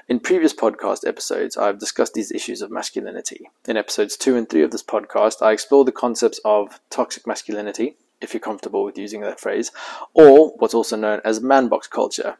In 0.07 0.19
previous 0.19 0.53
podcast 0.53 1.07
episodes, 1.07 1.57
I've 1.57 1.79
discussed 1.79 2.13
these 2.13 2.31
issues 2.31 2.61
of 2.61 2.69
masculinity. 2.69 3.49
In 3.67 3.77
episodes 3.77 4.15
2 4.15 4.35
and 4.37 4.47
3 4.47 4.61
of 4.61 4.69
this 4.69 4.83
podcast, 4.83 5.41
I 5.41 5.53
explore 5.53 5.85
the 5.85 5.91
concepts 5.91 6.39
of 6.45 6.79
toxic 6.91 7.25
masculinity, 7.25 7.95
if 8.21 8.35
you're 8.35 8.41
comfortable 8.41 8.83
with 8.83 8.95
using 8.95 9.21
that 9.21 9.39
phrase, 9.39 9.71
or 10.13 10.49
what's 10.59 10.75
also 10.75 10.95
known 10.95 11.19
as 11.25 11.41
man 11.41 11.67
box 11.67 11.87
culture, 11.87 12.37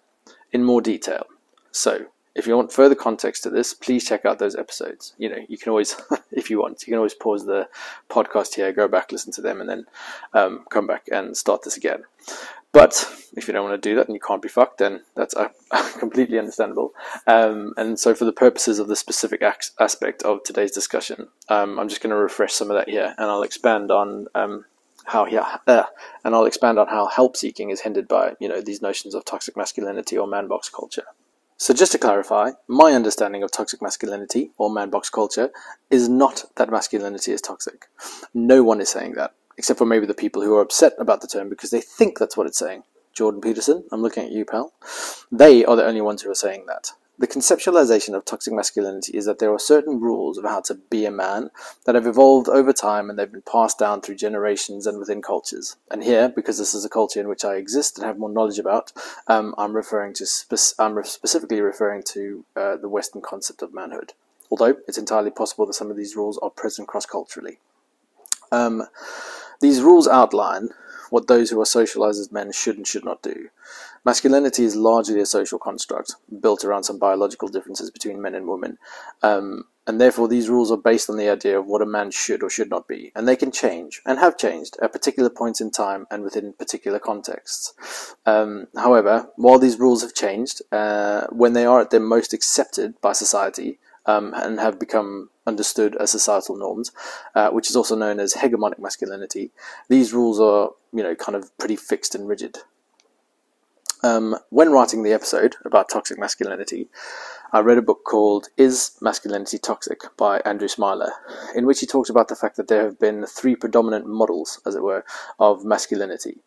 in 0.52 0.64
more 0.64 0.82
detail. 0.82 1.26
So, 1.72 2.12
if 2.36 2.48
you 2.48 2.56
want 2.56 2.72
further 2.72 2.96
context 2.96 3.44
to 3.44 3.50
this, 3.50 3.74
please 3.74 4.08
check 4.08 4.26
out 4.26 4.40
those 4.40 4.56
episodes. 4.56 5.14
You 5.18 5.30
know, 5.30 5.46
you 5.48 5.58
can 5.58 5.70
always, 5.70 5.96
if 6.32 6.50
you 6.50 6.60
want, 6.60 6.82
you 6.82 6.92
can 6.92 6.98
always 6.98 7.14
pause 7.14 7.46
the 7.46 7.68
podcast 8.10 8.56
here, 8.56 8.72
go 8.72 8.88
back, 8.88 9.12
listen 9.12 9.34
to 9.34 9.42
them, 9.42 9.60
and 9.60 9.70
then 9.70 9.86
um, 10.34 10.66
come 10.70 10.88
back 10.88 11.08
and 11.12 11.36
start 11.36 11.64
this 11.64 11.78
again. 11.78 12.04
But 12.74 13.06
if 13.34 13.48
you 13.48 13.54
don't 13.54 13.68
want 13.68 13.82
to 13.82 13.90
do 13.90 13.96
that 13.96 14.08
and 14.08 14.16
you 14.16 14.22
can't 14.22 14.42
be 14.42 14.48
fucked, 14.48 14.78
then 14.78 15.02
that's 15.16 15.36
uh, 15.36 15.50
completely 16.00 16.40
understandable. 16.40 16.94
Um, 17.28 17.74
and 17.76 18.00
so, 18.00 18.16
for 18.16 18.24
the 18.24 18.32
purposes 18.32 18.80
of 18.80 18.88
the 18.88 18.96
specific 18.96 19.42
aspect 19.42 20.24
of 20.24 20.44
today's 20.44 20.72
discussion, 20.72 21.28
um, 21.50 21.78
I'm 21.78 21.90
just 21.90 22.02
going 22.02 22.12
to 22.12 22.16
refresh 22.16 22.54
some 22.54 22.72
of 22.72 22.78
that 22.78 22.88
here, 22.88 23.14
and 23.18 23.30
I'll 23.30 23.44
expand 23.44 23.92
on 23.92 24.28
um, 24.36 24.64
how 25.04 25.26
yeah, 25.26 25.58
uh, 25.68 25.84
and 26.24 26.34
I'll 26.34 26.46
expand 26.46 26.80
on 26.80 26.88
how 26.88 27.08
help 27.08 27.36
seeking 27.36 27.72
is 27.72 27.82
hindered 27.82 28.08
by 28.08 28.36
you 28.40 28.48
know 28.48 28.62
these 28.62 28.82
notions 28.82 29.16
of 29.16 29.26
toxic 29.26 29.58
masculinity 29.58 30.18
or 30.18 30.26
man 30.26 30.48
box 30.48 30.70
culture. 30.70 31.04
So, 31.62 31.76
just 31.76 31.92
to 31.92 32.00
clarify, 32.00 32.54
my 32.68 32.94
understanding 32.94 33.44
of 33.44 33.52
toxic 33.52 33.84
masculinity 33.84 34.50
or 34.58 34.72
man 34.72 34.90
box 34.90 35.12
culture 35.12 35.52
is 35.92 36.10
not 36.10 36.46
that 36.56 36.72
masculinity 36.72 37.34
is 37.34 37.40
toxic. 37.40 37.86
No 38.34 38.64
one 38.64 38.82
is 38.82 38.90
saying 38.90 39.14
that, 39.14 39.36
except 39.60 39.78
for 39.78 39.86
maybe 39.86 40.08
the 40.08 40.16
people 40.16 40.42
who 40.42 40.56
are 40.56 40.62
upset 40.62 40.94
about 40.98 41.22
the 41.22 41.28
term 41.28 41.50
because 41.50 41.70
they 41.70 41.80
think 41.80 42.18
that's 42.18 42.36
what 42.36 42.48
it's 42.48 42.58
saying. 42.58 42.82
Jordan 43.14 43.42
Peterson, 43.42 43.84
I'm 43.92 44.02
looking 44.02 44.24
at 44.24 44.32
you, 44.32 44.44
pal. 44.44 44.74
They 45.32 45.64
are 45.64 45.76
the 45.76 45.86
only 45.86 46.02
ones 46.02 46.24
who 46.24 46.32
are 46.32 46.36
saying 46.36 46.66
that. 46.66 46.94
The 47.22 47.28
conceptualization 47.28 48.16
of 48.16 48.26
toxic 48.26 48.52
masculinity 48.52 49.16
is 49.16 49.26
that 49.26 49.38
there 49.38 49.54
are 49.54 49.60
certain 49.60 50.00
rules 50.00 50.40
of 50.40 50.44
how 50.44 50.62
to 50.62 50.74
be 50.74 51.06
a 51.06 51.12
man 51.12 51.52
that 51.86 51.94
have 51.94 52.08
evolved 52.08 52.50
over 52.50 52.74
time 52.74 53.12
and 53.12 53.20
they've 53.20 53.32
been 53.32 53.44
passed 53.44 53.78
down 53.78 54.02
through 54.02 54.16
generations 54.16 54.88
and 54.88 54.98
within 54.98 55.22
cultures. 55.22 55.76
And 55.92 56.04
here, 56.04 56.30
because 56.30 56.58
this 56.58 56.74
is 56.74 56.84
a 56.84 56.90
culture 56.90 57.20
in 57.20 57.28
which 57.28 57.46
I 57.46 57.58
exist 57.58 58.00
and 58.00 58.08
have 58.08 58.18
more 58.18 58.32
knowledge 58.32 58.58
about, 58.58 58.92
um, 59.28 59.54
I'm 59.56 59.76
referring 59.76 60.14
to 60.16 60.26
spe- 60.26 60.74
I'm 60.80 60.96
re- 60.96 61.04
specifically 61.04 61.62
referring 61.62 62.02
to 62.08 62.44
uh, 62.56 62.78
the 62.78 62.90
Western 62.90 63.22
concept 63.22 63.62
of 63.62 63.72
manhood. 63.72 64.14
Although 64.50 64.78
it's 64.88 64.98
entirely 64.98 65.30
possible 65.30 65.68
that 65.68 65.74
some 65.74 65.92
of 65.92 65.98
these 65.98 66.16
rules 66.16 66.40
are 66.40 66.50
present 66.50 66.88
cross 66.88 67.06
culturally. 67.06 67.60
Um, 68.52 68.88
these 69.60 69.84
rules 69.84 70.08
outline 70.08 70.70
what 71.12 71.28
those 71.28 71.52
who 71.52 71.62
are 71.62 71.66
socialized 71.66 72.20
as 72.20 72.32
men 72.32 72.52
should 72.52 72.78
and 72.78 72.88
should 72.88 73.06
not 73.06 73.22
do. 73.22 73.50
Masculinity 74.04 74.64
is 74.64 74.76
largely 74.76 75.20
a 75.20 75.26
social 75.26 75.60
construct 75.60 76.16
built 76.42 76.66
around 76.66 76.84
some 76.84 76.98
biological 76.98 77.48
differences 77.48 77.92
between 77.92 78.22
men 78.22 78.34
and 78.34 78.48
women, 78.48 78.80
um, 79.22 79.66
and 79.86 80.02
therefore 80.02 80.28
these 80.28 80.50
rules 80.50 80.72
are 80.72 80.78
based 80.78 81.10
on 81.10 81.18
the 81.18 81.30
idea 81.30 81.60
of 81.60 81.68
what 81.68 81.84
a 81.84 81.86
man 81.86 82.10
should 82.10 82.42
or 82.42 82.50
should 82.50 82.70
not 82.70 82.88
be, 82.88 83.12
and 83.16 83.28
they 83.28 83.36
can 83.36 83.52
change 83.52 84.02
and 84.06 84.18
have 84.18 84.38
changed 84.38 84.76
at 84.82 84.92
particular 84.92 85.30
points 85.30 85.62
in 85.62 85.70
time 85.70 86.08
and 86.10 86.24
within 86.24 86.54
particular 86.54 86.98
contexts. 86.98 88.16
Um, 88.26 88.68
however, 88.76 89.30
while 89.36 89.60
these 89.60 89.80
rules 89.80 90.02
have 90.02 90.16
changed, 90.16 90.64
uh, 90.72 91.28
when 91.28 91.54
they 91.54 91.66
are 91.66 91.82
at 91.82 91.92
their 91.92 92.00
most 92.00 92.34
accepted 92.34 93.00
by 93.02 93.14
society, 93.14 93.78
um, 94.08 94.34
and 94.36 94.60
have 94.60 94.80
become 94.80 95.30
understood 95.46 95.96
as 95.98 96.12
societal 96.12 96.56
norms, 96.56 96.92
uh, 97.36 97.50
which 97.50 97.70
is 97.70 97.76
also 97.76 97.96
known 97.96 98.20
as 98.20 98.34
hegemonic 98.34 98.80
masculinity. 98.80 99.52
These 99.90 100.14
rules 100.14 100.40
are, 100.40 100.72
you 100.92 101.04
know, 101.04 101.14
kind 101.14 101.36
of 101.36 101.56
pretty 101.58 101.76
fixed 101.76 102.16
and 102.16 102.28
rigid. 102.28 102.58
Um, 104.04 104.36
when 104.50 104.72
writing 104.72 105.04
the 105.04 105.14
episode 105.14 105.58
about 105.64 105.90
toxic 105.90 106.18
masculinity, 106.18 106.90
I 107.54 107.60
read 107.60 107.78
a 107.78 107.84
book 107.84 108.04
called 108.04 108.48
Is 108.58 108.98
Masculinity 109.00 109.60
Toxic 109.60 110.00
by 110.18 110.40
Andrew 110.40 110.68
Smiler, 110.68 111.12
in 111.54 111.68
which 111.68 111.82
he 111.82 111.86
talks 111.86 112.10
about 112.10 112.28
the 112.28 112.36
fact 112.36 112.58
that 112.58 112.68
there 112.68 112.84
have 112.84 113.00
been 113.00 113.28
three 113.28 113.56
predominant 113.56 114.08
models, 114.08 114.60
as 114.66 114.74
it 114.74 114.82
were, 114.82 115.06
of 115.40 115.64
masculinity, 115.64 116.40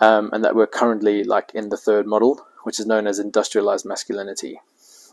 um, 0.00 0.30
and 0.32 0.44
that 0.44 0.54
we're 0.54 0.68
currently 0.68 1.24
like 1.24 1.50
in 1.54 1.70
the 1.70 1.76
third 1.76 2.06
model, 2.06 2.46
which 2.62 2.78
is 2.78 2.86
known 2.86 3.08
as 3.08 3.18
industrialized 3.18 3.84
masculinity. 3.84 4.60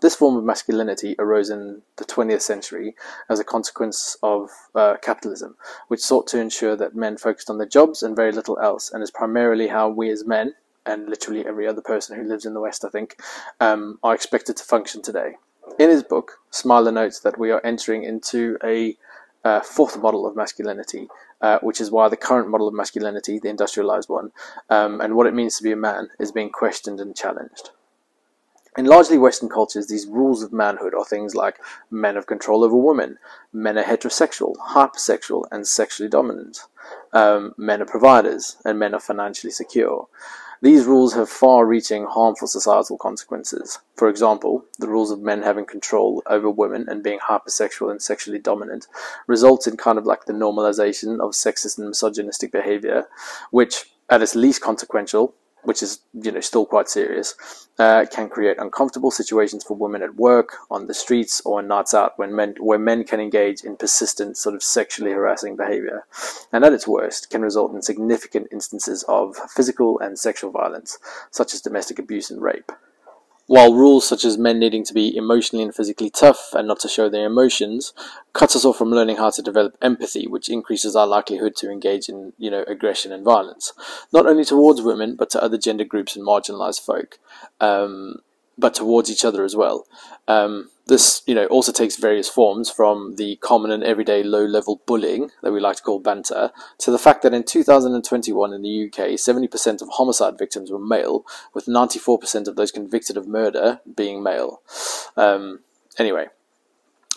This 0.02 0.16
form 0.16 0.38
of 0.38 0.44
masculinity 0.44 1.16
arose 1.18 1.50
in 1.50 1.82
the 1.96 2.06
20th 2.06 2.42
century 2.42 2.96
as 3.30 3.40
a 3.40 3.44
consequence 3.44 4.16
of 4.22 4.52
uh, 4.76 4.98
capitalism, 5.02 5.58
which 5.88 6.02
sought 6.02 6.28
to 6.28 6.40
ensure 6.40 6.76
that 6.76 6.96
men 6.96 7.18
focused 7.18 7.50
on 7.50 7.58
their 7.58 7.68
jobs 7.68 8.04
and 8.04 8.16
very 8.16 8.32
little 8.32 8.60
else, 8.60 8.92
and 8.92 9.02
is 9.02 9.10
primarily 9.10 9.68
how 9.68 9.90
we 9.90 10.12
as 10.12 10.24
men, 10.24 10.54
and 10.86 11.10
literally 11.10 11.46
every 11.46 11.68
other 11.68 11.82
person 11.82 12.18
who 12.18 12.28
lives 12.28 12.46
in 12.46 12.54
the 12.54 12.60
West, 12.60 12.86
I 12.86 12.90
think, 12.90 13.22
um, 13.60 14.00
are 14.04 14.16
expected 14.16 14.58
to 14.58 14.64
function 14.64 15.02
today. 15.02 15.34
In 15.78 15.90
his 15.90 16.04
book, 16.04 16.40
Smiler 16.50 16.92
notes 16.92 17.20
that 17.20 17.38
we 17.38 17.52
are 17.52 17.62
entering 17.64 18.04
into 18.04 18.58
a 18.64 18.98
uh, 19.44 19.62
fourth 19.62 19.98
model 20.00 20.26
of 20.26 20.36
masculinity, 20.36 21.08
uh, 21.42 21.60
which 21.60 21.80
is 21.80 21.92
why 21.92 22.10
the 22.10 22.18
current 22.18 22.50
model 22.50 22.68
of 22.68 22.74
masculinity, 22.74 23.40
the 23.40 23.50
industrialized 23.50 24.10
one, 24.10 24.32
um, 24.70 25.00
and 25.00 25.16
what 25.16 25.28
it 25.28 25.34
means 25.34 25.58
to 25.58 25.64
be 25.64 25.72
a 25.72 25.78
man, 25.78 26.10
is 26.20 26.32
being 26.32 26.50
questioned 26.50 27.00
and 27.00 27.16
challenged. 27.16 27.70
In 28.78 28.86
largely 28.86 29.18
Western 29.18 29.50
cultures, 29.50 29.88
these 29.88 30.06
rules 30.08 30.44
of 30.44 30.54
manhood 30.54 30.94
are 30.94 31.04
things 31.04 31.36
like 31.36 31.60
men 31.90 32.16
have 32.16 32.28
control 32.28 32.64
over 32.64 32.76
women, 32.76 33.18
men 33.52 33.78
are 33.78 33.84
heterosexual, 33.84 34.56
hypersexual, 34.58 35.46
and 35.52 35.68
sexually 35.68 36.10
dominant, 36.10 36.62
um, 37.12 37.54
men 37.58 37.82
are 37.82 37.86
providers, 37.86 38.58
and 38.64 38.78
men 38.78 38.94
are 38.94 39.00
financially 39.00 39.52
secure. 39.52 40.08
These 40.62 40.86
rules 40.86 41.14
have 41.14 41.30
far 41.30 41.66
reaching 41.66 42.06
harmful 42.06 42.48
societal 42.48 42.98
consequences. 42.98 43.80
For 43.96 44.10
example, 44.10 44.66
the 44.78 44.90
rules 44.90 45.10
of 45.10 45.22
men 45.22 45.42
having 45.42 45.66
control 45.66 46.22
over 46.26 46.50
women 46.50 46.86
and 46.90 47.02
being 47.02 47.20
hypersexual 47.20 47.90
and 47.90 48.02
sexually 48.02 48.40
dominant 48.40 48.88
results 49.26 49.68
in 49.68 49.78
kind 49.78 49.98
of 49.98 50.06
like 50.06 50.26
the 50.26 50.34
normalization 50.34 51.22
of 51.22 51.32
sexist 51.32 51.78
and 51.78 51.88
misogynistic 51.88 52.52
behavior, 52.52 53.08
which, 53.52 53.86
at 54.10 54.22
its 54.22 54.36
least 54.36 54.62
consequential, 54.62 55.34
which 55.64 55.84
is 55.84 56.00
you 56.14 56.32
know 56.32 56.40
still 56.40 56.66
quite 56.66 56.90
serious, 56.90 57.68
uh, 57.78 58.06
can 58.12 58.30
create 58.30 58.58
uncomfortable 58.60 59.12
situations 59.12 59.64
for 59.64 59.76
women 59.76 60.04
at 60.04 60.16
work, 60.16 60.54
on 60.70 60.88
the 60.88 60.94
streets, 60.94 61.42
or 61.46 61.60
on 61.60 61.68
nights 61.68 61.94
out 61.94 62.18
when 62.18 62.36
men 62.36 62.56
where 62.60 62.80
men 62.80 63.04
can 63.04 63.20
engage 63.20 63.64
in 63.64 63.76
persistent 63.76 64.38
sort 64.38 64.56
of 64.56 64.64
sexually 64.64 65.12
harassing 65.12 65.56
behavior, 65.56 66.06
and 66.52 66.64
at 66.64 66.74
its 66.74 66.88
worst 66.88 67.30
can 67.30 67.42
result 67.42 67.74
in 67.74 67.82
significant 67.82 68.48
instances 68.52 69.04
of 69.08 69.36
physical 69.56 70.00
and 70.00 70.18
sexual 70.18 70.52
violence, 70.52 70.98
such 71.32 71.54
as 71.54 71.62
domestic 71.62 72.00
abuse 72.00 72.30
and 72.32 72.42
rape. 72.42 72.72
While 73.50 73.74
rules 73.74 74.08
such 74.08 74.26
as 74.26 74.38
men 74.38 74.60
needing 74.60 74.84
to 74.84 74.94
be 74.94 75.18
emotionally 75.18 75.64
and 75.64 75.74
physically 75.74 76.12
tough 76.12 76.54
and 76.54 76.68
not 76.68 76.80
to 76.82 76.88
show 76.88 77.10
their 77.10 77.26
emotions 77.26 77.94
cuts 78.32 78.56
us 78.56 78.64
off 78.64 78.78
from 78.78 78.92
learning 78.92 79.18
how 79.18 79.32
to 79.32 79.42
develop 79.42 79.76
empathy, 79.82 80.28
which 80.28 80.50
increases 80.50 80.96
our 80.96 81.08
likelihood 81.08 81.56
to 81.56 81.72
engage 81.72 82.10
in, 82.10 82.34
you 82.38 82.52
know, 82.52 82.64
aggression 82.68 83.12
and 83.12 83.26
violence, 83.26 83.74
not 84.14 84.28
only 84.28 84.46
towards 84.46 84.84
women 84.84 85.16
but 85.16 85.32
to 85.32 85.42
other 85.42 85.58
gender 85.58 85.84
groups 85.84 86.16
and 86.16 86.24
marginalized 86.28 86.82
folk. 86.86 87.18
Um, 87.60 88.18
but 88.56 88.76
towards 88.76 89.10
each 89.10 89.26
other 89.26 89.44
as 89.44 89.56
well. 89.56 89.88
Um, 90.28 90.70
this, 90.90 91.22
you 91.26 91.34
know, 91.34 91.46
also 91.46 91.72
takes 91.72 91.96
various 91.96 92.28
forms 92.28 92.70
from 92.70 93.16
the 93.16 93.38
common 93.38 93.72
and 93.72 93.84
everyday 93.84 94.24
low-level 94.24 94.82
bullying 94.86 95.32
that 95.42 95.54
we 95.54 95.60
like 95.60 95.78
to 95.78 95.84
call 95.84 96.00
banter 96.00 96.52
to 96.80 96.92
the 96.92 97.00
fact 97.00 97.22
that 97.22 97.34
in 97.34 97.44
2021 97.44 98.54
in 98.54 98.62
the 98.62 98.86
UK, 98.88 99.12
70% 99.12 99.82
of 99.82 99.88
homicide 99.90 100.38
victims 100.38 100.72
were 100.72 100.80
male, 100.80 101.26
with 101.54 101.68
94% 101.68 102.48
of 102.48 102.56
those 102.56 102.72
convicted 102.72 103.16
of 103.16 103.28
murder 103.28 103.80
being 103.96 104.22
male. 104.22 104.62
Um, 105.16 105.60
anyway, 105.98 106.28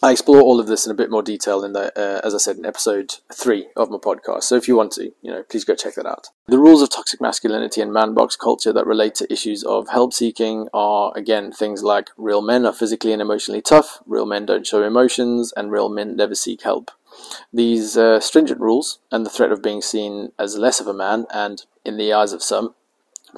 I 0.05 0.11
explore 0.11 0.41
all 0.41 0.59
of 0.59 0.67
this 0.67 0.85
in 0.85 0.91
a 0.91 0.97
bit 0.97 1.13
more 1.13 1.23
detail 1.23 1.63
in 1.63 1.75
the, 1.75 1.97
uh, 1.97 2.21
as 2.27 2.35
I 2.35 2.39
said, 2.39 2.57
in 2.57 2.67
episode 2.67 3.15
three 3.33 3.69
of 3.77 3.89
my 3.89 3.99
podcast. 3.99 4.43
So 4.43 4.57
if 4.57 4.67
you 4.67 4.77
want 4.77 4.91
to, 4.93 5.13
you 5.23 5.31
know, 5.31 5.45
please 5.45 5.65
go 5.65 5.77
check 5.77 5.95
that 5.95 6.07
out. 6.07 6.27
The 6.49 6.59
rules 6.59 6.83
of 6.83 6.91
toxic 6.91 7.21
masculinity 7.21 7.81
and 7.81 7.93
man 7.93 8.13
box 8.13 8.35
culture 8.35 8.73
that 8.73 8.85
relate 8.85 9.15
to 9.17 9.33
issues 9.33 9.63
of 9.63 9.91
help 9.91 10.13
seeking 10.13 10.69
are 10.75 11.13
again 11.15 11.53
things 11.53 11.85
like 11.85 12.11
real 12.17 12.43
men 12.43 12.67
are 12.67 12.73
physically 12.73 13.13
and 13.13 13.23
emotionally 13.23 13.63
tough, 13.63 14.03
real 14.05 14.27
men 14.27 14.45
don't 14.45 14.67
show 14.67 14.83
emotions, 14.83 15.53
and 15.57 15.71
real 15.71 15.89
men 15.89 16.17
never 16.17 16.35
seek 16.35 16.63
help. 16.63 16.91
These 17.53 17.97
uh, 17.97 18.19
stringent 18.19 18.61
rules 18.61 18.99
and 19.13 19.25
the 19.25 19.31
threat 19.31 19.53
of 19.53 19.63
being 19.63 19.83
seen 19.83 20.33
as 20.37 20.59
less 20.59 20.81
of 20.81 20.89
a 20.89 20.95
man, 20.95 21.27
and 21.33 21.65
in 21.85 21.97
the 21.97 22.13
eyes 22.13 22.33
of 22.33 22.43
some, 22.43 22.75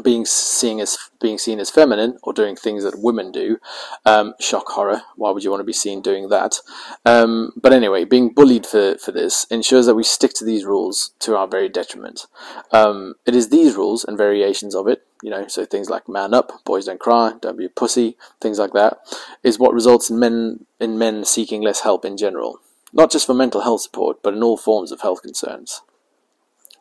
being 0.02 0.24
seen 0.24 0.80
as 0.80 0.98
being 1.20 1.38
seen 1.38 1.60
as 1.60 1.70
feminine 1.70 2.18
or 2.22 2.32
doing 2.32 2.56
things 2.56 2.84
that 2.84 2.98
women 2.98 3.32
do. 3.32 3.58
Um, 4.04 4.34
shock 4.40 4.68
horror. 4.68 5.02
Why 5.16 5.30
would 5.30 5.44
you 5.44 5.50
want 5.50 5.60
to 5.60 5.64
be 5.64 5.72
seen 5.72 6.02
doing 6.02 6.28
that? 6.28 6.60
Um, 7.04 7.52
but 7.56 7.72
anyway, 7.72 8.04
being 8.04 8.30
bullied 8.30 8.66
for, 8.66 8.96
for 8.98 9.12
this 9.12 9.44
ensures 9.50 9.86
that 9.86 9.94
we 9.94 10.02
stick 10.02 10.32
to 10.34 10.44
these 10.44 10.64
rules 10.64 11.12
to 11.20 11.36
our 11.36 11.46
very 11.46 11.68
detriment. 11.68 12.26
Um, 12.72 13.14
it 13.26 13.34
is 13.34 13.48
these 13.48 13.76
rules 13.76 14.04
and 14.04 14.18
variations 14.18 14.74
of 14.74 14.88
it, 14.88 15.06
you 15.22 15.30
know, 15.30 15.46
so 15.48 15.64
things 15.64 15.88
like 15.88 16.08
man 16.08 16.34
up, 16.34 16.64
boys 16.64 16.86
don't 16.86 17.00
cry, 17.00 17.32
don't 17.40 17.58
be 17.58 17.66
a 17.66 17.70
pussy, 17.70 18.16
things 18.40 18.58
like 18.58 18.72
that, 18.72 18.98
is 19.42 19.58
what 19.58 19.72
results 19.72 20.10
in 20.10 20.18
men 20.18 20.66
in 20.80 20.98
men 20.98 21.24
seeking 21.24 21.62
less 21.62 21.80
help 21.80 22.04
in 22.04 22.16
general. 22.16 22.58
Not 22.92 23.10
just 23.10 23.26
for 23.26 23.34
mental 23.34 23.62
health 23.62 23.80
support, 23.80 24.22
but 24.22 24.34
in 24.34 24.42
all 24.42 24.56
forms 24.56 24.92
of 24.92 25.00
health 25.00 25.22
concerns. 25.22 25.82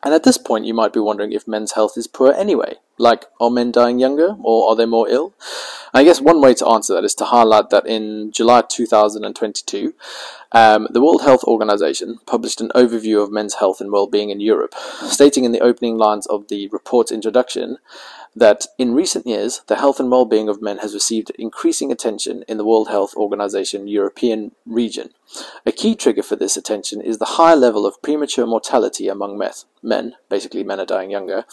And 0.04 0.12
at 0.12 0.22
this 0.22 0.36
point, 0.36 0.66
you 0.66 0.74
might 0.74 0.92
be 0.92 1.00
wondering 1.00 1.32
if 1.32 1.48
men's 1.48 1.72
health 1.72 1.96
is 1.96 2.06
poor 2.06 2.32
anyway. 2.32 2.74
Like, 2.98 3.24
are 3.40 3.50
men 3.50 3.72
dying 3.72 3.98
younger 3.98 4.36
or 4.42 4.68
are 4.68 4.76
they 4.76 4.86
more 4.86 5.08
ill? 5.08 5.34
I 5.94 6.04
guess 6.04 6.20
one 6.20 6.40
way 6.40 6.54
to 6.54 6.68
answer 6.68 6.92
that 6.94 7.04
is 7.04 7.14
to 7.16 7.24
highlight 7.24 7.70
that 7.70 7.86
in 7.86 8.30
July 8.30 8.62
2022, 8.68 9.94
um, 10.52 10.88
the 10.90 11.00
World 11.00 11.22
Health 11.22 11.42
Organization 11.44 12.18
published 12.26 12.60
an 12.60 12.70
overview 12.74 13.22
of 13.22 13.32
men's 13.32 13.54
health 13.54 13.80
and 13.80 13.90
well-being 13.90 14.30
in 14.30 14.40
Europe, 14.40 14.74
stating 15.08 15.44
in 15.44 15.52
the 15.52 15.60
opening 15.60 15.96
lines 15.96 16.26
of 16.26 16.48
the 16.48 16.68
report's 16.68 17.10
introduction 17.10 17.78
that 18.36 18.66
in 18.78 18.94
recent 18.94 19.26
years, 19.26 19.62
the 19.68 19.76
health 19.76 20.00
and 20.00 20.10
well-being 20.10 20.48
of 20.48 20.60
men 20.60 20.78
has 20.78 20.94
received 20.94 21.30
increasing 21.38 21.92
attention 21.92 22.44
in 22.48 22.56
the 22.56 22.64
World 22.64 22.88
Health 22.88 23.14
Organization 23.16 23.86
European 23.86 24.52
region. 24.66 25.10
A 25.64 25.72
key 25.72 25.94
trigger 25.94 26.22
for 26.22 26.36
this 26.36 26.56
attention 26.56 27.00
is 27.00 27.18
the 27.18 27.36
high 27.36 27.54
level 27.54 27.86
of 27.86 28.00
premature 28.02 28.46
mortality 28.46 29.08
among 29.08 29.40
men, 29.82 30.16
basically 30.28 30.64
men 30.64 30.80
are 30.80 30.86
dying 30.86 31.10
younger, 31.10 31.44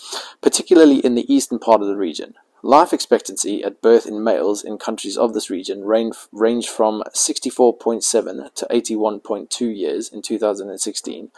particularly 0.41 0.97
in 0.97 1.15
the 1.15 1.31
eastern 1.31 1.59
part 1.59 1.81
of 1.81 1.87
the 1.87 1.97
region. 1.97 2.33
Life 2.63 2.93
expectancy 2.93 3.63
at 3.63 3.81
birth 3.81 4.05
in 4.05 4.23
males 4.23 4.63
in 4.63 4.77
countries 4.77 5.17
of 5.17 5.33
this 5.33 5.49
region 5.49 5.83
range, 5.83 6.69
from 6.69 7.01
64.7 7.11 8.53
to 8.53 8.67
81.2 8.69 9.75
years 9.75 10.09
in 10.09 10.21
2016, 10.21 11.31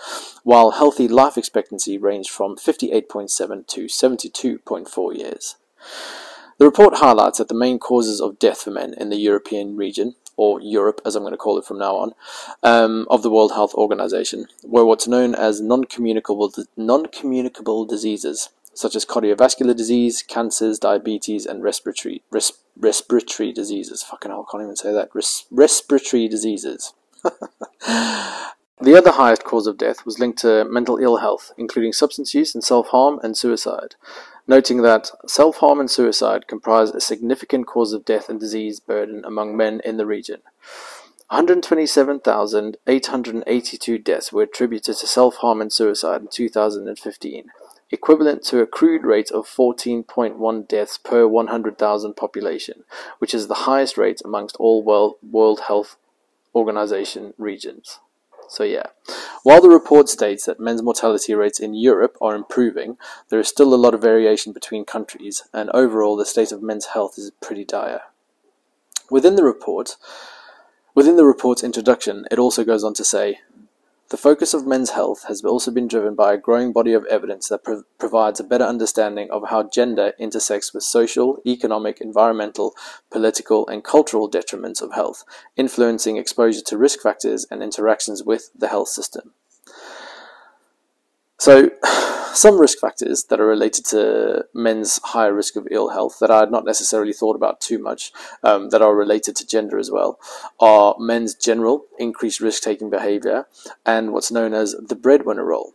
while 0.43 0.71
healthy 0.71 1.07
life 1.07 1.37
expectancy 1.37 1.97
ranged 1.97 2.29
from 2.29 2.57
58.7 2.57 3.65
to 3.67 3.85
72.4 3.85 5.17
years. 5.17 5.55
The 6.57 6.65
report 6.65 6.95
highlights 6.95 7.37
that 7.37 7.47
the 7.47 7.53
main 7.53 7.79
causes 7.79 8.19
of 8.19 8.37
death 8.37 8.63
for 8.63 8.71
men 8.71 8.93
in 8.93 9.09
the 9.09 9.15
European 9.15 9.77
region, 9.77 10.15
or 10.35 10.59
Europe 10.59 10.99
as 11.05 11.15
I'm 11.15 11.23
going 11.23 11.31
to 11.31 11.37
call 11.37 11.57
it 11.57 11.65
from 11.65 11.77
now 11.77 11.95
on, 11.95 12.11
um, 12.63 13.07
of 13.09 13.23
the 13.23 13.29
World 13.29 13.53
Health 13.53 13.73
Organization, 13.75 14.47
were 14.61 14.83
what's 14.83 15.07
known 15.07 15.35
as 15.35 15.61
non-communicable 15.61 17.85
diseases 17.85 18.49
such 18.73 18.95
as 18.95 19.05
cardiovascular 19.05 19.75
disease, 19.75 20.23
cancers, 20.23 20.79
diabetes, 20.79 21.45
and 21.45 21.63
respiratory 21.63 22.23
res- 22.31 22.53
respiratory 22.77 23.51
diseases. 23.51 24.03
Fucking 24.03 24.31
hell, 24.31 24.45
I 24.47 24.51
can't 24.51 24.63
even 24.63 24.75
say 24.75 24.91
that. 24.91 25.09
Res- 25.13 25.45
respiratory 25.51 26.27
diseases. 26.27 26.93
the 27.23 28.97
other 28.97 29.11
highest 29.11 29.43
cause 29.43 29.67
of 29.67 29.77
death 29.77 30.03
was 30.05 30.17
linked 30.19 30.39
to 30.39 30.65
mental 30.65 30.97
ill 30.97 31.17
health, 31.17 31.51
including 31.57 31.93
substance 31.93 32.33
use 32.33 32.55
and 32.55 32.63
self 32.63 32.87
harm 32.87 33.19
and 33.23 33.37
suicide, 33.37 33.95
noting 34.47 34.81
that 34.81 35.11
self 35.27 35.57
harm 35.57 35.79
and 35.79 35.91
suicide 35.91 36.47
comprise 36.47 36.89
a 36.91 37.01
significant 37.01 37.67
cause 37.67 37.93
of 37.93 38.05
death 38.05 38.29
and 38.29 38.39
disease 38.39 38.79
burden 38.79 39.23
among 39.25 39.55
men 39.55 39.81
in 39.85 39.97
the 39.97 40.05
region. 40.05 40.41
127,882 41.29 43.97
deaths 43.97 44.33
were 44.33 44.43
attributed 44.43 44.95
to 44.97 45.07
self 45.07 45.37
harm 45.37 45.61
and 45.61 45.73
suicide 45.73 46.21
in 46.21 46.27
2015 46.27 47.45
equivalent 47.93 48.43
to 48.43 48.59
a 48.59 48.67
crude 48.67 49.05
rate 49.05 49.29
of 49.31 49.47
14.1 49.47 50.67
deaths 50.67 50.97
per 50.97 51.27
100,000 51.27 52.15
population, 52.15 52.83
which 53.19 53.33
is 53.33 53.47
the 53.47 53.65
highest 53.69 53.97
rate 53.97 54.19
amongst 54.25 54.55
all 54.57 54.83
World 54.83 55.59
Health 55.67 55.95
Organization 56.55 57.35
regions. 57.37 57.99
So 58.49 58.63
yeah, 58.63 58.87
while 59.43 59.61
the 59.61 59.69
report 59.69 60.09
states 60.09 60.45
that 60.45 60.59
men's 60.59 60.81
mortality 60.81 61.33
rates 61.35 61.59
in 61.59 61.75
Europe 61.75 62.17
are 62.19 62.35
improving, 62.35 62.97
there 63.29 63.39
is 63.39 63.47
still 63.47 63.73
a 63.73 63.75
lot 63.75 63.93
of 63.93 64.01
variation 64.01 64.53
between 64.53 64.85
countries, 64.85 65.43
and 65.53 65.69
overall 65.69 66.17
the 66.17 66.25
state 66.25 66.51
of 66.51 66.63
men's 66.63 66.87
health 66.87 67.17
is 67.17 67.31
pretty 67.41 67.63
dire. 67.63 68.01
Within 69.09 69.35
the 69.35 69.43
report, 69.43 69.97
within 70.95 71.15
the 71.15 71.25
report's 71.25 71.63
introduction, 71.63 72.25
it 72.31 72.39
also 72.39 72.63
goes 72.63 72.83
on 72.83 72.93
to 72.95 73.05
say, 73.05 73.39
the 74.13 74.17
focus 74.17 74.53
of 74.53 74.67
men's 74.67 74.91
health 74.91 75.25
has 75.27 75.43
also 75.43 75.71
been 75.71 75.87
driven 75.87 76.13
by 76.13 76.35
a 76.35 76.37
growing 76.37 76.71
body 76.71 76.93
of 76.93 77.03
evidence 77.05 77.49
that 77.49 77.63
pro- 77.63 77.81
provides 77.97 78.39
a 78.39 78.43
better 78.43 78.63
understanding 78.63 79.27
of 79.31 79.49
how 79.49 79.63
gender 79.63 80.13
intersects 80.19 80.71
with 80.71 80.83
social, 80.83 81.39
economic, 81.47 81.99
environmental, 81.99 82.75
political, 83.09 83.67
and 83.67 83.83
cultural 83.83 84.29
detriments 84.29 84.83
of 84.83 84.93
health, 84.93 85.23
influencing 85.57 86.17
exposure 86.17 86.61
to 86.61 86.77
risk 86.77 87.01
factors 87.01 87.47
and 87.49 87.63
interactions 87.63 88.23
with 88.23 88.51
the 88.55 88.67
health 88.67 88.89
system. 88.89 89.33
So, 91.39 91.71
some 92.33 92.59
risk 92.59 92.79
factors 92.79 93.25
that 93.25 93.39
are 93.39 93.45
related 93.45 93.85
to 93.85 94.45
men's 94.53 94.99
higher 95.03 95.33
risk 95.33 95.55
of 95.55 95.67
ill 95.71 95.89
health 95.89 96.17
that 96.19 96.31
I 96.31 96.39
had 96.41 96.51
not 96.51 96.65
necessarily 96.65 97.13
thought 97.13 97.35
about 97.35 97.61
too 97.61 97.79
much, 97.79 98.11
um, 98.43 98.69
that 98.69 98.81
are 98.81 98.95
related 98.95 99.35
to 99.37 99.47
gender 99.47 99.77
as 99.77 99.91
well, 99.91 100.19
are 100.59 100.95
men's 100.99 101.35
general 101.35 101.85
increased 101.99 102.39
risk 102.41 102.63
taking 102.63 102.89
behavior 102.89 103.47
and 103.85 104.11
what's 104.11 104.31
known 104.31 104.53
as 104.53 104.73
the 104.73 104.95
breadwinner 104.95 105.45
role. 105.45 105.73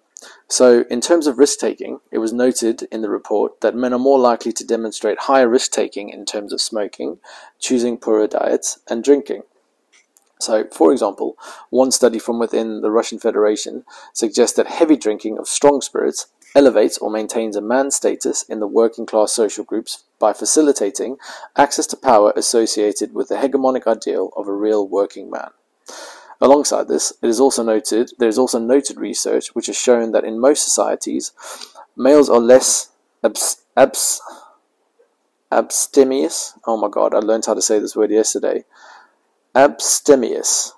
So, 0.48 0.84
in 0.90 1.00
terms 1.00 1.28
of 1.28 1.38
risk 1.38 1.60
taking, 1.60 2.00
it 2.10 2.18
was 2.18 2.32
noted 2.32 2.88
in 2.90 3.02
the 3.02 3.10
report 3.10 3.60
that 3.60 3.76
men 3.76 3.92
are 3.92 4.00
more 4.00 4.18
likely 4.18 4.50
to 4.52 4.66
demonstrate 4.66 5.20
higher 5.20 5.48
risk 5.48 5.70
taking 5.70 6.08
in 6.08 6.24
terms 6.24 6.52
of 6.52 6.60
smoking, 6.60 7.20
choosing 7.60 7.98
poorer 7.98 8.26
diets, 8.26 8.80
and 8.88 9.04
drinking. 9.04 9.42
So, 10.40 10.66
for 10.72 10.92
example, 10.92 11.36
one 11.70 11.90
study 11.90 12.18
from 12.18 12.38
within 12.38 12.80
the 12.80 12.90
Russian 12.90 13.18
Federation 13.18 13.84
suggests 14.12 14.56
that 14.56 14.68
heavy 14.68 14.96
drinking 14.96 15.38
of 15.38 15.48
strong 15.48 15.80
spirits 15.80 16.26
elevates 16.54 16.98
or 16.98 17.10
maintains 17.10 17.56
a 17.56 17.60
man's 17.60 17.96
status 17.96 18.42
in 18.44 18.60
the 18.60 18.66
working 18.66 19.06
class 19.06 19.32
social 19.32 19.64
groups 19.64 20.04
by 20.18 20.32
facilitating 20.32 21.16
access 21.56 21.86
to 21.86 21.96
power 21.96 22.32
associated 22.36 23.14
with 23.14 23.28
the 23.28 23.36
hegemonic 23.36 23.86
ideal 23.86 24.30
of 24.36 24.48
a 24.48 24.52
real 24.52 24.86
working 24.86 25.30
man. 25.30 25.50
Alongside 26.40 26.88
this, 26.88 27.12
it 27.22 27.28
is 27.28 27.40
also 27.40 27.62
noted 27.62 28.12
there 28.18 28.28
is 28.28 28.38
also 28.38 28.58
noted 28.58 28.98
research 28.98 29.54
which 29.54 29.66
has 29.66 29.76
shown 29.76 30.12
that 30.12 30.24
in 30.24 30.40
most 30.40 30.62
societies, 30.62 31.32
males 31.96 32.30
are 32.30 32.40
less 32.40 32.90
abs, 33.24 33.62
abs, 33.76 34.20
abstemious. 35.50 36.54
Oh 36.64 36.76
my 36.76 36.88
god, 36.88 37.14
I 37.14 37.18
learned 37.18 37.46
how 37.46 37.54
to 37.54 37.62
say 37.62 37.78
this 37.78 37.96
word 37.96 38.10
yesterday. 38.10 38.64
Abstemious. 39.54 40.74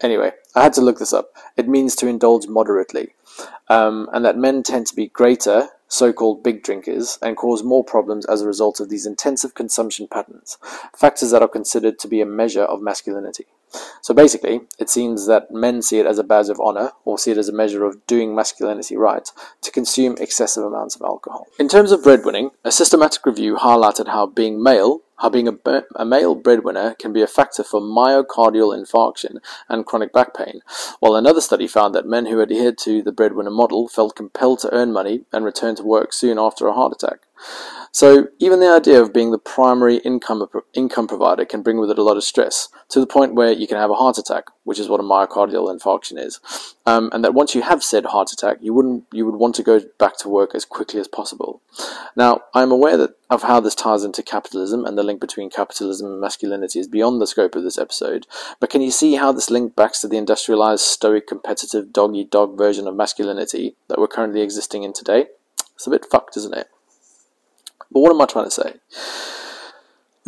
Anyway, 0.00 0.32
I 0.54 0.62
had 0.62 0.72
to 0.74 0.80
look 0.80 0.98
this 0.98 1.12
up. 1.12 1.30
It 1.56 1.68
means 1.68 1.94
to 1.96 2.08
indulge 2.08 2.46
moderately 2.48 3.14
um, 3.68 4.08
and 4.12 4.24
that 4.24 4.36
men 4.36 4.62
tend 4.62 4.86
to 4.86 4.94
be 4.94 5.08
greater 5.08 5.68
so-called 5.88 6.42
big 6.42 6.62
drinkers 6.62 7.18
and 7.22 7.36
cause 7.36 7.62
more 7.62 7.82
problems 7.82 8.26
as 8.26 8.42
a 8.42 8.46
result 8.46 8.78
of 8.78 8.88
these 8.90 9.06
intensive 9.06 9.54
consumption 9.54 10.06
patterns, 10.06 10.58
factors 10.94 11.30
that 11.30 11.42
are 11.42 11.48
considered 11.48 11.98
to 11.98 12.08
be 12.08 12.20
a 12.20 12.26
measure 12.26 12.64
of 12.64 12.82
masculinity. 12.82 13.46
So 14.02 14.14
basically, 14.14 14.60
it 14.78 14.88
seems 14.88 15.26
that 15.26 15.50
men 15.50 15.82
see 15.82 15.98
it 15.98 16.06
as 16.06 16.18
a 16.18 16.24
badge 16.24 16.48
of 16.48 16.60
honor, 16.60 16.92
or 17.04 17.18
see 17.18 17.30
it 17.30 17.38
as 17.38 17.48
a 17.48 17.52
measure 17.52 17.84
of 17.84 18.06
doing 18.06 18.34
masculinity 18.34 18.96
right, 18.96 19.28
to 19.62 19.70
consume 19.70 20.16
excessive 20.18 20.64
amounts 20.64 20.96
of 20.96 21.02
alcohol. 21.02 21.46
In 21.58 21.68
terms 21.68 21.92
of 21.92 22.02
breadwinning, 22.02 22.50
a 22.64 22.72
systematic 22.72 23.24
review 23.26 23.56
highlighted 23.56 24.08
how 24.08 24.26
being 24.26 24.62
male 24.62 25.02
how 25.18 25.28
being 25.28 25.48
a, 25.48 25.82
a, 25.96 26.04
male 26.04 26.34
breadwinner 26.36 26.94
can 26.94 27.12
be 27.12 27.22
a 27.22 27.26
factor 27.26 27.64
for 27.64 27.80
myocardial 27.80 28.72
infarction 28.72 29.38
and 29.68 29.84
chronic 29.84 30.12
back 30.12 30.34
pain, 30.34 30.60
while 31.00 31.16
another 31.16 31.40
study 31.40 31.66
found 31.66 31.94
that 31.94 32.06
men 32.06 32.26
who 32.26 32.40
adhered 32.40 32.78
to 32.78 33.02
the 33.02 33.12
breadwinner 33.12 33.50
model 33.50 33.88
felt 33.88 34.14
compelled 34.14 34.60
to 34.60 34.72
earn 34.72 34.92
money 34.92 35.24
and 35.32 35.44
return 35.44 35.74
to 35.74 35.82
work 35.82 36.12
soon 36.12 36.38
after 36.38 36.68
a 36.68 36.72
heart 36.72 36.92
attack. 36.92 37.22
So 37.92 38.28
even 38.38 38.60
the 38.60 38.70
idea 38.70 39.00
of 39.00 39.12
being 39.12 39.30
the 39.30 39.38
primary 39.38 39.96
income 39.98 40.46
income 40.74 41.08
provider 41.08 41.44
can 41.44 41.62
bring 41.62 41.78
with 41.78 41.90
it 41.90 41.98
a 41.98 42.02
lot 42.02 42.16
of 42.16 42.24
stress 42.24 42.68
to 42.90 43.00
the 43.00 43.06
point 43.06 43.34
where 43.34 43.52
you 43.52 43.66
can 43.66 43.78
have 43.78 43.90
a 43.90 43.94
heart 43.94 44.18
attack, 44.18 44.44
which 44.64 44.78
is 44.78 44.88
what 44.88 45.00
a 45.00 45.02
myocardial 45.02 45.74
infarction 45.74 46.18
is, 46.18 46.38
um, 46.86 47.10
and 47.12 47.24
that 47.24 47.34
once 47.34 47.54
you 47.54 47.62
have 47.62 47.82
said 47.82 48.06
heart 48.06 48.30
attack, 48.32 48.58
you 48.60 48.74
wouldn't 48.74 49.04
you 49.12 49.24
would 49.24 49.36
want 49.36 49.54
to 49.56 49.62
go 49.62 49.80
back 49.98 50.16
to 50.18 50.28
work 50.28 50.54
as 50.54 50.64
quickly 50.64 51.00
as 51.00 51.08
possible. 51.08 51.62
Now 52.14 52.42
I'm 52.54 52.70
aware 52.70 52.96
that 52.98 53.16
of 53.30 53.42
how 53.42 53.60
this 53.60 53.74
ties 53.74 54.04
into 54.04 54.22
capitalism 54.22 54.84
and 54.84 54.96
the 54.96 55.02
link 55.02 55.20
between 55.20 55.50
capitalism 55.50 56.06
and 56.06 56.20
masculinity 56.20 56.78
is 56.78 56.88
beyond 56.88 57.20
the 57.20 57.26
scope 57.26 57.54
of 57.54 57.62
this 57.62 57.78
episode, 57.78 58.26
but 58.60 58.70
can 58.70 58.80
you 58.80 58.90
see 58.90 59.16
how 59.16 59.32
this 59.32 59.50
link 59.50 59.74
backs 59.74 60.00
to 60.02 60.08
the 60.08 60.16
industrialized, 60.16 60.84
stoic, 60.84 61.26
competitive, 61.26 61.92
dog 61.92 62.14
eat 62.14 62.30
dog 62.30 62.56
version 62.56 62.86
of 62.86 62.94
masculinity 62.94 63.76
that 63.88 63.98
we're 63.98 64.06
currently 64.06 64.40
existing 64.40 64.82
in 64.82 64.92
today? 64.92 65.26
It's 65.74 65.86
a 65.86 65.90
bit 65.90 66.06
fucked, 66.10 66.36
isn't 66.36 66.56
it? 66.56 66.68
But 67.90 68.00
what 68.00 68.10
am 68.10 68.20
I 68.20 68.26
trying 68.26 68.46
to 68.46 68.50
say? 68.50 68.74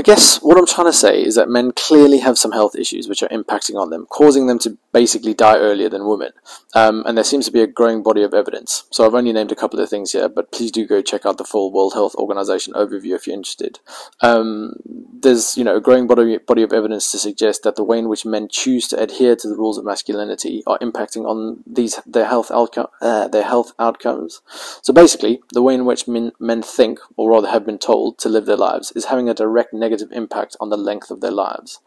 I 0.00 0.02
guess 0.02 0.38
what 0.38 0.56
I'm 0.56 0.64
trying 0.64 0.86
to 0.86 0.94
say 0.94 1.22
is 1.22 1.34
that 1.34 1.50
men 1.50 1.72
clearly 1.72 2.20
have 2.20 2.38
some 2.38 2.52
health 2.52 2.74
issues 2.74 3.06
which 3.06 3.22
are 3.22 3.28
impacting 3.28 3.74
on 3.78 3.90
them, 3.90 4.06
causing 4.06 4.46
them 4.46 4.58
to 4.60 4.78
basically 4.94 5.34
die 5.34 5.58
earlier 5.58 5.90
than 5.90 6.08
women. 6.08 6.32
Um, 6.74 7.02
and 7.04 7.18
there 7.18 7.24
seems 7.24 7.44
to 7.44 7.52
be 7.52 7.60
a 7.60 7.66
growing 7.66 8.02
body 8.02 8.22
of 8.22 8.32
evidence. 8.32 8.84
So 8.90 9.04
I've 9.04 9.14
only 9.14 9.30
named 9.30 9.52
a 9.52 9.56
couple 9.56 9.78
of 9.78 9.90
things 9.90 10.12
here, 10.12 10.30
but 10.30 10.52
please 10.52 10.70
do 10.70 10.86
go 10.86 11.02
check 11.02 11.26
out 11.26 11.36
the 11.36 11.44
full 11.44 11.70
World 11.70 11.92
Health 11.92 12.14
Organization 12.14 12.72
overview 12.72 13.14
if 13.14 13.26
you're 13.26 13.36
interested. 13.36 13.78
Um, 14.22 14.76
there's 15.22 15.54
you 15.58 15.64
know 15.64 15.76
a 15.76 15.82
growing 15.82 16.06
body 16.06 16.38
body 16.38 16.62
of 16.62 16.72
evidence 16.72 17.10
to 17.12 17.18
suggest 17.18 17.62
that 17.64 17.76
the 17.76 17.84
way 17.84 17.98
in 17.98 18.08
which 18.08 18.24
men 18.24 18.48
choose 18.48 18.88
to 18.88 18.98
adhere 18.98 19.36
to 19.36 19.48
the 19.48 19.56
rules 19.56 19.76
of 19.76 19.84
masculinity 19.84 20.62
are 20.66 20.78
impacting 20.78 21.26
on 21.26 21.62
these 21.66 22.00
their 22.06 22.24
health 22.24 22.50
outcome 22.50 22.86
uh, 23.02 23.28
their 23.28 23.44
health 23.44 23.72
outcomes. 23.78 24.40
So 24.80 24.94
basically, 24.94 25.40
the 25.52 25.60
way 25.60 25.74
in 25.74 25.84
which 25.84 26.08
men, 26.08 26.32
men 26.40 26.62
think, 26.62 27.00
or 27.18 27.30
rather 27.30 27.48
have 27.48 27.66
been 27.66 27.78
told, 27.78 28.18
to 28.20 28.30
live 28.30 28.46
their 28.46 28.56
lives 28.56 28.92
is 28.92 29.06
having 29.06 29.28
a 29.28 29.34
direct 29.34 29.74
negative 29.74 29.89
negative 29.90 30.12
impact 30.12 30.56
on 30.60 30.70
the 30.70 30.76
length 30.76 31.10
of 31.10 31.20
their 31.20 31.30
lives. 31.30 31.80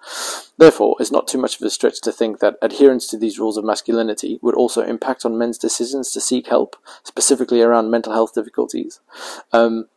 Therefore, 0.58 0.96
it's 1.00 1.12
not 1.12 1.28
too 1.28 1.38
much 1.38 1.56
of 1.56 1.62
a 1.66 1.70
stretch 1.70 2.02
to 2.02 2.12
think 2.12 2.40
that 2.40 2.58
adherence 2.62 3.08
to 3.08 3.18
these 3.18 3.40
rules 3.40 3.58
of 3.58 3.64
masculinity 3.64 4.40
would 4.42 4.56
also 4.56 4.82
impact 4.84 5.26
on 5.26 5.38
men's 5.38 5.58
decisions 5.58 6.12
to 6.12 6.22
seek 6.22 6.48
help, 6.48 6.76
specifically 7.04 7.62
around 7.62 7.90
mental 7.90 8.14
health 8.14 8.34
difficulties. 8.34 9.00
Um, 9.52 9.88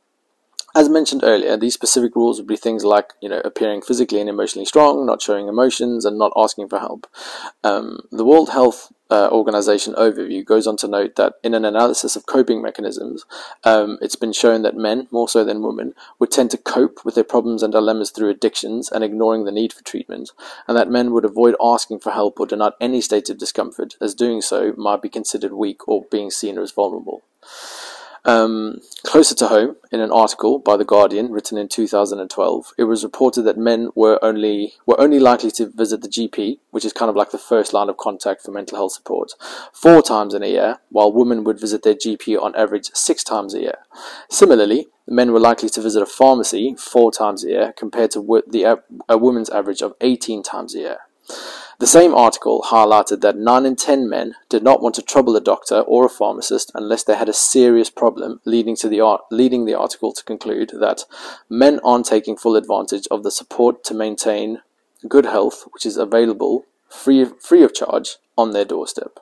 as 0.77 0.91
mentioned 0.91 1.25
earlier, 1.25 1.57
these 1.57 1.73
specific 1.73 2.15
rules 2.15 2.39
would 2.39 2.47
be 2.47 2.57
things 2.57 2.85
like, 2.85 3.15
you 3.23 3.31
know, 3.31 3.41
appearing 3.45 3.81
physically 3.81 4.21
and 4.21 4.29
emotionally 4.29 4.67
strong, 4.67 5.07
not 5.07 5.23
showing 5.23 5.49
emotions, 5.49 6.05
and 6.05 6.19
not 6.19 6.33
asking 6.37 6.69
for 6.69 6.79
help. 6.79 7.07
Um, 7.65 8.01
the 8.13 8.27
World 8.27 8.51
Health 8.51 8.93
uh, 9.11 9.31
Organization 9.33 9.95
overview 9.95 10.45
goes 10.45 10.67
on 10.67 10.77
to 10.77 10.87
note 10.87 11.17
that 11.17 11.37
in 11.43 11.55
an 11.55 11.65
analysis 11.65 12.15
of 12.15 12.27
coping 12.27 12.61
mechanisms, 12.61 13.25
um, 13.65 13.97
it's 14.03 14.17
been 14.17 14.35
shown 14.35 14.61
that 14.63 14.77
men, 14.77 15.09
more 15.11 15.31
so 15.31 15.45
than 15.45 15.63
women, 15.63 15.95
would 16.19 16.31
tend 16.31 16.51
to 16.51 16.59
cope 16.59 17.07
with 17.07 17.15
their 17.15 17.25
problems 17.25 17.63
and 17.63 17.73
dilemmas 17.73 18.11
through 18.11 18.29
addictions 18.29 18.91
and 18.93 19.03
ignoring 19.03 19.47
the 19.47 19.53
need 19.53 19.73
for 19.73 19.83
treatment, 19.83 20.31
and 20.69 20.77
that 20.77 20.91
men 20.91 21.11
would 21.13 21.25
avoid 21.25 21.57
asking 21.59 22.01
for 22.01 22.11
help 22.11 22.39
or 22.39 22.47
denote 22.47 22.75
any 22.83 23.01
state 23.01 23.31
of 23.31 23.39
discomfort, 23.39 23.95
as 24.03 24.15
doing 24.15 24.43
so 24.43 24.75
might 24.77 25.01
be 25.01 25.09
considered 25.09 25.55
weak 25.55 25.89
or 25.89 26.05
being 26.11 26.31
seen 26.31 26.59
as 26.59 26.71
vulnerable. 26.71 27.23
Um, 28.27 28.81
closer 29.05 29.37
to 29.37 29.47
home, 29.47 29.77
in 29.93 30.01
an 30.01 30.11
article 30.11 30.59
by 30.59 30.77
the 30.77 30.85
Guardian 30.85 31.31
written 31.31 31.57
in 31.57 31.69
2012, 31.69 32.73
it 32.77 32.83
was 32.83 33.05
reported 33.05 33.43
that 33.43 33.57
men 33.57 33.91
were 33.95 34.19
only 34.21 34.75
were 34.85 35.01
only 35.01 35.21
likely 35.21 35.53
to 35.53 35.67
visit 35.67 36.03
the 36.03 36.09
GP, 36.09 36.59
which 36.73 36.85
is 36.85 36.93
kind 36.93 37.09
of 37.09 37.15
like 37.15 37.31
the 37.31 37.39
first 37.39 37.73
line 37.73 37.89
of 37.89 37.97
contact 37.97 38.43
for 38.43 38.51
mental 38.51 38.79
health 38.79 38.93
support, 38.93 39.31
four 39.73 40.03
times 40.03 40.35
in 40.35 40.43
a 40.43 40.49
year, 40.49 40.79
while 40.89 41.13
women 41.13 41.45
would 41.45 41.61
visit 41.61 41.85
their 41.85 41.95
GP 41.95 42.43
on 42.43 42.53
average 42.57 42.91
six 42.95 43.23
times 43.23 43.55
a 43.55 43.61
year. 43.61 43.79
Similarly, 44.29 44.89
men 45.07 45.33
were 45.33 45.39
likely 45.39 45.69
to 45.69 45.81
visit 45.81 46.03
a 46.03 46.07
pharmacy 46.07 46.75
four 46.77 47.13
times 47.13 47.45
a 47.45 47.49
year, 47.49 47.75
compared 47.77 48.11
to 48.11 48.43
the 48.49 48.83
a 49.09 49.17
woman's 49.17 49.51
average 49.51 49.83
of 49.83 49.95
18 50.01 50.43
times 50.43 50.75
a 50.75 50.79
year. 50.79 50.99
The 51.79 51.87
same 51.87 52.15
article 52.15 52.63
highlighted 52.69 53.21
that 53.21 53.37
9 53.37 53.67
in 53.67 53.77
10 53.77 54.09
men 54.09 54.35
did 54.49 54.63
not 54.63 54.81
want 54.81 54.95
to 54.95 55.03
trouble 55.03 55.37
a 55.37 55.43
doctor 55.43 55.81
or 55.81 56.07
a 56.07 56.09
pharmacist 56.09 56.71
unless 56.75 57.05
they 57.05 57.17
had 57.17 57.29
a 57.29 57.35
serious 57.35 57.91
problem, 57.91 58.41
leading, 58.47 58.77
to 58.77 58.89
the, 58.89 59.01
art, 59.01 59.23
leading 59.31 59.67
the 59.67 59.75
article 59.75 60.13
to 60.13 60.25
conclude 60.25 60.73
that 60.81 61.05
men 61.51 61.79
aren't 61.85 62.07
taking 62.07 62.35
full 62.35 62.57
advantage 62.57 63.07
of 63.11 63.23
the 63.23 63.31
support 63.31 63.85
to 63.85 63.95
maintain 63.95 64.63
good 65.07 65.27
health 65.27 65.69
which 65.73 65.85
is 65.85 65.99
available 65.99 66.65
free 66.89 67.25
free 67.25 67.63
of 67.63 67.75
charge 67.75 68.17
on 68.39 68.53
their 68.53 68.65
doorstep. 68.65 69.21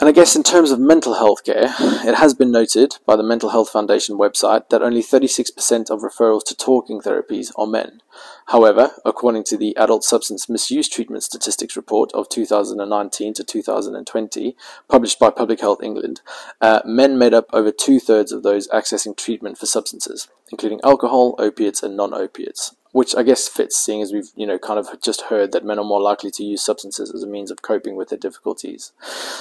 And 0.00 0.08
I 0.08 0.12
guess 0.12 0.34
in 0.34 0.42
terms 0.42 0.72
of 0.72 0.80
mental 0.80 1.14
health 1.14 1.44
care, 1.44 1.72
it 1.78 2.16
has 2.16 2.34
been 2.34 2.50
noted 2.50 2.96
by 3.06 3.14
the 3.14 3.22
Mental 3.22 3.50
Health 3.50 3.70
Foundation 3.70 4.18
website 4.18 4.68
that 4.70 4.82
only 4.82 5.02
36% 5.02 5.88
of 5.88 6.00
referrals 6.00 6.42
to 6.46 6.56
talking 6.56 7.00
therapies 7.00 7.52
are 7.56 7.66
men. 7.66 8.02
However, 8.46 8.90
according 9.04 9.44
to 9.44 9.56
the 9.56 9.76
Adult 9.76 10.02
Substance 10.02 10.48
Misuse 10.48 10.88
Treatment 10.88 11.22
Statistics 11.22 11.76
Report 11.76 12.10
of 12.12 12.28
2019 12.28 13.34
to 13.34 13.44
2020, 13.44 14.56
published 14.88 15.20
by 15.20 15.30
Public 15.30 15.60
Health 15.60 15.80
England, 15.80 16.22
uh, 16.60 16.80
men 16.84 17.16
made 17.16 17.32
up 17.32 17.46
over 17.52 17.70
two 17.70 18.00
thirds 18.00 18.32
of 18.32 18.42
those 18.42 18.66
accessing 18.68 19.16
treatment 19.16 19.58
for 19.58 19.66
substances, 19.66 20.26
including 20.50 20.80
alcohol, 20.82 21.36
opiates, 21.38 21.84
and 21.84 21.96
non 21.96 22.12
opiates 22.12 22.74
which 22.94 23.16
I 23.16 23.24
guess 23.24 23.48
fits, 23.48 23.76
seeing 23.76 24.02
as 24.02 24.12
we've 24.12 24.30
you 24.36 24.46
know 24.46 24.56
kind 24.56 24.78
of 24.78 25.00
just 25.02 25.22
heard 25.22 25.50
that 25.50 25.64
men 25.64 25.80
are 25.80 25.84
more 25.84 26.00
likely 26.00 26.30
to 26.30 26.44
use 26.44 26.62
substances 26.62 27.12
as 27.12 27.24
a 27.24 27.26
means 27.26 27.50
of 27.50 27.60
coping 27.60 27.96
with 27.96 28.10
their 28.10 28.18
difficulties. 28.18 28.92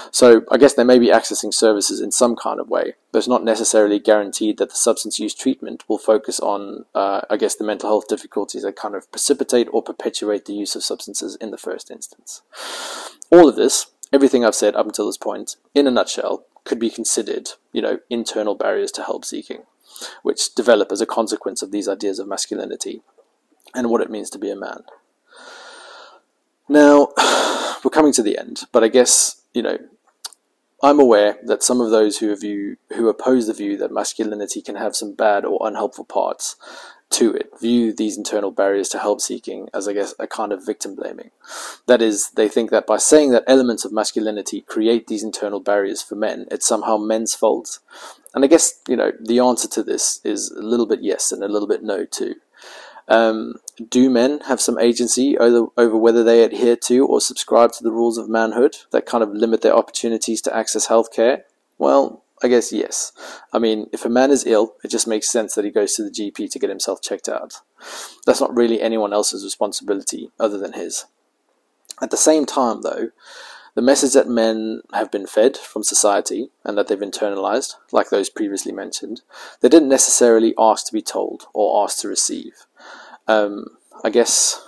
So 0.09 0.41
I 0.49 0.57
guess 0.57 0.73
they 0.73 0.83
may 0.83 0.97
be 0.97 1.09
accessing 1.09 1.53
services 1.53 2.01
in 2.01 2.11
some 2.11 2.35
kind 2.35 2.59
of 2.59 2.67
way, 2.67 2.95
but 3.11 3.19
it's 3.19 3.27
not 3.27 3.43
necessarily 3.43 3.99
guaranteed 3.99 4.57
that 4.57 4.71
the 4.71 4.75
substance 4.75 5.19
use 5.19 5.35
treatment 5.35 5.87
will 5.87 5.99
focus 5.99 6.39
on, 6.39 6.85
uh, 6.95 7.21
I 7.29 7.37
guess, 7.37 7.55
the 7.55 7.63
mental 7.63 7.89
health 7.89 8.07
difficulties 8.07 8.63
that 8.63 8.75
kind 8.75 8.95
of 8.95 9.09
precipitate 9.11 9.67
or 9.71 9.83
perpetuate 9.83 10.45
the 10.45 10.53
use 10.53 10.75
of 10.75 10.83
substances 10.83 11.35
in 11.35 11.51
the 11.51 11.57
first 11.59 11.91
instance. 11.91 12.41
All 13.29 13.47
of 13.47 13.55
this, 13.55 13.85
everything 14.11 14.43
I've 14.43 14.55
said 14.55 14.75
up 14.75 14.87
until 14.87 15.05
this 15.05 15.17
point, 15.17 15.57
in 15.75 15.85
a 15.85 15.91
nutshell, 15.91 16.47
could 16.63 16.79
be 16.79 16.89
considered, 16.89 17.51
you 17.71 17.83
know, 17.83 17.99
internal 18.09 18.55
barriers 18.55 18.91
to 18.93 19.03
help 19.03 19.23
seeking, 19.23 19.65
which 20.23 20.55
develop 20.55 20.91
as 20.91 21.01
a 21.01 21.05
consequence 21.05 21.61
of 21.61 21.69
these 21.69 21.87
ideas 21.87 22.17
of 22.17 22.27
masculinity 22.27 23.03
and 23.73 23.89
what 23.89 24.01
it 24.01 24.11
means 24.11 24.29
to 24.31 24.39
be 24.39 24.49
a 24.49 24.55
man. 24.55 24.83
Now, 26.69 27.09
we're 27.83 27.91
coming 27.91 28.13
to 28.13 28.23
the 28.23 28.37
end, 28.37 28.61
but 28.71 28.83
I 28.83 28.87
guess, 28.87 29.41
you 29.53 29.61
know, 29.61 29.77
I'm 30.81 30.99
aware 30.99 31.37
that 31.43 31.63
some 31.63 31.79
of 31.79 31.91
those 31.91 32.17
who 32.17 32.35
view 32.35 32.75
who 32.95 33.07
oppose 33.07 33.47
the 33.47 33.53
view 33.53 33.77
that 33.77 33.91
masculinity 33.91 34.61
can 34.61 34.75
have 34.75 34.97
some 34.97 35.13
bad 35.13 35.45
or 35.45 35.65
unhelpful 35.65 36.03
parts 36.03 36.57
to 37.13 37.31
it 37.31 37.49
view 37.59 37.93
these 37.93 38.17
internal 38.17 38.51
barriers 38.51 38.89
to 38.89 38.99
help 38.99 39.21
seeking 39.21 39.69
as 39.73 39.87
I 39.87 39.93
guess 39.93 40.15
a 40.19 40.27
kind 40.27 40.51
of 40.51 40.65
victim 40.65 40.95
blaming. 40.95 41.29
That 41.85 42.01
is, 42.01 42.31
they 42.31 42.49
think 42.49 42.71
that 42.71 42.87
by 42.87 42.97
saying 42.97 43.31
that 43.31 43.43
elements 43.47 43.85
of 43.85 43.93
masculinity 43.93 44.61
create 44.61 45.07
these 45.07 45.23
internal 45.23 45.59
barriers 45.59 46.01
for 46.01 46.15
men, 46.15 46.47
it's 46.49 46.67
somehow 46.67 46.97
men's 46.97 47.35
fault. 47.35 47.79
And 48.33 48.43
I 48.43 48.47
guess, 48.47 48.81
you 48.87 48.95
know, 48.95 49.11
the 49.19 49.39
answer 49.39 49.67
to 49.69 49.83
this 49.83 50.19
is 50.23 50.49
a 50.51 50.63
little 50.63 50.87
bit 50.87 51.01
yes 51.01 51.31
and 51.31 51.43
a 51.43 51.47
little 51.47 51.67
bit 51.67 51.83
no 51.83 52.03
too. 52.03 52.35
Um, 53.07 53.55
do 53.89 54.09
men 54.09 54.39
have 54.47 54.61
some 54.61 54.79
agency 54.79 55.37
over, 55.37 55.67
over 55.77 55.97
whether 55.97 56.23
they 56.23 56.43
adhere 56.43 56.75
to 56.75 57.05
or 57.05 57.19
subscribe 57.19 57.71
to 57.73 57.83
the 57.83 57.91
rules 57.91 58.17
of 58.17 58.29
manhood 58.29 58.77
that 58.91 59.05
kind 59.05 59.23
of 59.23 59.31
limit 59.31 59.61
their 59.61 59.75
opportunities 59.75 60.41
to 60.43 60.55
access 60.55 60.87
healthcare? 60.87 61.41
Well, 61.77 62.23
I 62.43 62.47
guess 62.47 62.73
yes. 62.73 63.13
I 63.53 63.59
mean, 63.59 63.87
if 63.93 64.05
a 64.05 64.09
man 64.09 64.29
is 64.29 64.45
ill, 64.45 64.75
it 64.83 64.89
just 64.89 65.07
makes 65.07 65.29
sense 65.29 65.55
that 65.55 65.65
he 65.65 65.71
goes 65.71 65.95
to 65.95 66.03
the 66.03 66.11
GP 66.11 66.51
to 66.51 66.59
get 66.59 66.69
himself 66.69 67.01
checked 67.01 67.29
out. 67.29 67.61
That's 68.25 68.41
not 68.41 68.55
really 68.55 68.81
anyone 68.81 69.13
else's 69.13 69.43
responsibility 69.43 70.29
other 70.39 70.57
than 70.57 70.73
his. 70.73 71.05
At 72.01 72.11
the 72.11 72.17
same 72.17 72.45
time, 72.45 72.81
though, 72.81 73.09
the 73.75 73.81
message 73.81 74.13
that 74.13 74.27
men 74.27 74.81
have 74.93 75.09
been 75.09 75.25
fed 75.25 75.57
from 75.57 75.83
society 75.83 76.49
and 76.63 76.77
that 76.77 76.87
they've 76.87 76.99
internalized, 76.99 77.75
like 77.91 78.09
those 78.09 78.29
previously 78.29 78.71
mentioned, 78.71 79.21
they 79.61 79.69
didn't 79.69 79.89
necessarily 79.89 80.53
ask 80.59 80.85
to 80.87 80.93
be 80.93 81.01
told 81.01 81.47
or 81.53 81.83
ask 81.83 81.99
to 81.99 82.07
receive 82.07 82.65
um, 83.27 83.65
I 84.03 84.09
guess 84.09 84.61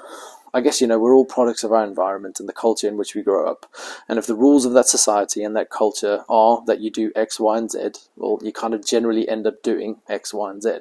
I 0.56 0.62
guess 0.62 0.80
you 0.80 0.88
know 0.88 0.98
we're 0.98 1.14
all 1.14 1.26
products 1.26 1.66
of 1.66 1.74
our 1.74 1.84
environment 1.84 2.40
and 2.40 2.48
the 2.48 2.54
culture 2.54 2.88
in 2.88 2.96
which 2.96 3.14
we 3.14 3.22
grow 3.22 3.46
up. 3.46 3.66
And 4.08 4.18
if 4.18 4.26
the 4.26 4.36
rules 4.36 4.64
of 4.64 4.72
that 4.72 4.88
society 4.88 5.44
and 5.44 5.54
that 5.58 5.70
culture 5.70 6.24
are 6.30 6.64
that 6.66 6.80
you 6.80 6.90
do 6.90 7.12
X, 7.14 7.42
Y, 7.42 7.58
and 7.58 7.70
Z, 7.70 7.90
well, 8.16 8.40
you 8.42 8.54
kind 8.54 8.74
of 8.74 8.86
generally 8.86 9.28
end 9.28 9.46
up 9.46 9.62
doing 9.62 9.98
X, 10.08 10.34
Y, 10.34 10.50
and 10.50 10.64
Z. 10.64 10.80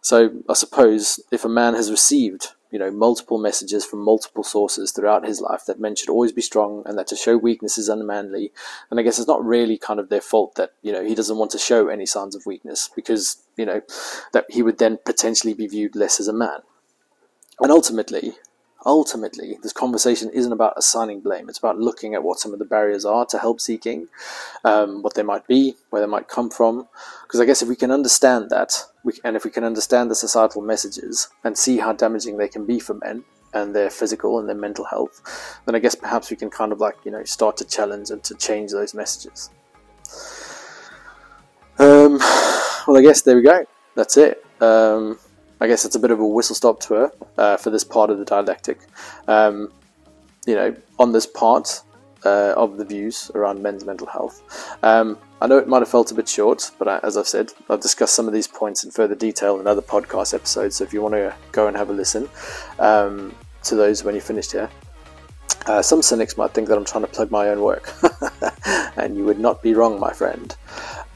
So 0.00 0.42
I 0.48 0.54
suppose 0.54 1.20
if 1.30 1.44
a 1.44 1.50
man 1.50 1.74
has 1.74 1.90
received 1.90 2.48
you 2.70 2.78
know 2.78 2.90
multiple 2.90 3.38
messages 3.38 3.84
from 3.84 4.00
multiple 4.00 4.42
sources 4.42 4.90
throughout 4.90 5.26
his 5.26 5.40
life 5.40 5.64
that 5.66 5.78
men 5.78 5.94
should 5.94 6.08
always 6.08 6.32
be 6.32 6.40
strong 6.40 6.82
and 6.86 6.98
that 6.98 7.06
to 7.08 7.14
show 7.14 7.36
weakness 7.36 7.76
is 7.76 7.90
unmanly, 7.90 8.52
then 8.88 8.98
I 8.98 9.02
guess 9.02 9.18
it's 9.18 9.28
not 9.28 9.44
really 9.44 9.76
kind 9.76 10.00
of 10.00 10.08
their 10.08 10.22
fault 10.22 10.54
that 10.54 10.72
you 10.80 10.92
know 10.92 11.04
he 11.04 11.14
doesn't 11.14 11.36
want 11.36 11.50
to 11.50 11.58
show 11.58 11.88
any 11.88 12.06
signs 12.06 12.34
of 12.34 12.46
weakness 12.46 12.88
because 12.96 13.44
you 13.58 13.66
know 13.66 13.82
that 14.32 14.46
he 14.48 14.62
would 14.62 14.78
then 14.78 14.98
potentially 15.04 15.52
be 15.52 15.66
viewed 15.66 15.94
less 15.94 16.18
as 16.18 16.26
a 16.26 16.32
man. 16.32 16.60
And 17.60 17.70
ultimately, 17.70 18.34
ultimately, 18.84 19.58
this 19.62 19.72
conversation 19.72 20.30
isn't 20.30 20.52
about 20.52 20.74
assigning 20.76 21.20
blame. 21.20 21.48
It's 21.48 21.58
about 21.58 21.78
looking 21.78 22.14
at 22.14 22.22
what 22.22 22.38
some 22.38 22.52
of 22.52 22.58
the 22.58 22.64
barriers 22.64 23.04
are 23.04 23.24
to 23.26 23.38
help 23.38 23.60
seeking, 23.60 24.08
um, 24.64 25.02
what 25.02 25.14
they 25.14 25.22
might 25.22 25.46
be, 25.46 25.76
where 25.90 26.02
they 26.02 26.08
might 26.08 26.28
come 26.28 26.50
from. 26.50 26.88
Because 27.22 27.40
I 27.40 27.44
guess 27.44 27.62
if 27.62 27.68
we 27.68 27.76
can 27.76 27.90
understand 27.90 28.50
that, 28.50 28.84
we, 29.04 29.14
and 29.24 29.36
if 29.36 29.44
we 29.44 29.50
can 29.50 29.64
understand 29.64 30.10
the 30.10 30.14
societal 30.14 30.62
messages 30.62 31.28
and 31.44 31.56
see 31.56 31.78
how 31.78 31.92
damaging 31.92 32.36
they 32.36 32.48
can 32.48 32.66
be 32.66 32.78
for 32.78 32.94
men 32.94 33.24
and 33.52 33.74
their 33.74 33.88
physical 33.88 34.38
and 34.38 34.48
their 34.48 34.56
mental 34.56 34.84
health, 34.84 35.60
then 35.64 35.74
I 35.74 35.78
guess 35.78 35.94
perhaps 35.94 36.30
we 36.30 36.36
can 36.36 36.50
kind 36.50 36.72
of 36.72 36.80
like, 36.80 36.96
you 37.04 37.10
know, 37.10 37.24
start 37.24 37.56
to 37.58 37.64
challenge 37.64 38.10
and 38.10 38.22
to 38.24 38.34
change 38.34 38.72
those 38.72 38.94
messages. 38.94 39.50
Um, 41.78 42.18
well, 42.86 42.96
I 42.96 43.02
guess 43.02 43.22
there 43.22 43.36
we 43.36 43.42
go. 43.42 43.64
That's 43.94 44.16
it. 44.16 44.44
Um, 44.60 45.18
I 45.60 45.66
guess 45.66 45.84
it's 45.84 45.96
a 45.96 46.00
bit 46.00 46.10
of 46.10 46.20
a 46.20 46.26
whistle 46.26 46.54
stop 46.54 46.80
tour 46.80 47.12
uh, 47.38 47.56
for 47.56 47.70
this 47.70 47.84
part 47.84 48.10
of 48.10 48.18
the 48.18 48.24
dialectic. 48.24 48.80
Um, 49.28 49.72
you 50.46 50.54
know, 50.54 50.76
on 50.98 51.12
this 51.12 51.26
part 51.26 51.82
uh, 52.24 52.54
of 52.56 52.76
the 52.76 52.84
views 52.84 53.30
around 53.34 53.62
men's 53.62 53.84
mental 53.84 54.06
health. 54.06 54.42
Um, 54.82 55.18
I 55.40 55.46
know 55.46 55.58
it 55.58 55.68
might 55.68 55.80
have 55.80 55.88
felt 55.88 56.10
a 56.10 56.14
bit 56.14 56.28
short, 56.28 56.70
but 56.78 56.88
I, 56.88 56.98
as 57.02 57.16
I've 57.16 57.28
said, 57.28 57.52
I've 57.68 57.80
discussed 57.80 58.14
some 58.14 58.26
of 58.26 58.32
these 58.32 58.46
points 58.46 58.84
in 58.84 58.90
further 58.90 59.14
detail 59.14 59.60
in 59.60 59.66
other 59.66 59.82
podcast 59.82 60.32
episodes. 60.32 60.76
So 60.76 60.84
if 60.84 60.92
you 60.92 61.02
want 61.02 61.14
to 61.14 61.34
go 61.52 61.66
and 61.66 61.76
have 61.76 61.90
a 61.90 61.92
listen 61.92 62.28
um, 62.78 63.34
to 63.64 63.74
those 63.74 64.04
when 64.04 64.14
you're 64.14 64.22
finished 64.22 64.52
here, 64.52 64.70
uh, 65.66 65.82
some 65.82 66.02
cynics 66.02 66.36
might 66.36 66.52
think 66.52 66.68
that 66.68 66.76
I'm 66.76 66.84
trying 66.84 67.04
to 67.04 67.10
plug 67.10 67.30
my 67.30 67.48
own 67.48 67.60
work, 67.60 67.92
and 68.96 69.16
you 69.16 69.24
would 69.24 69.38
not 69.38 69.62
be 69.62 69.74
wrong, 69.74 69.98
my 69.98 70.12
friend. 70.12 70.54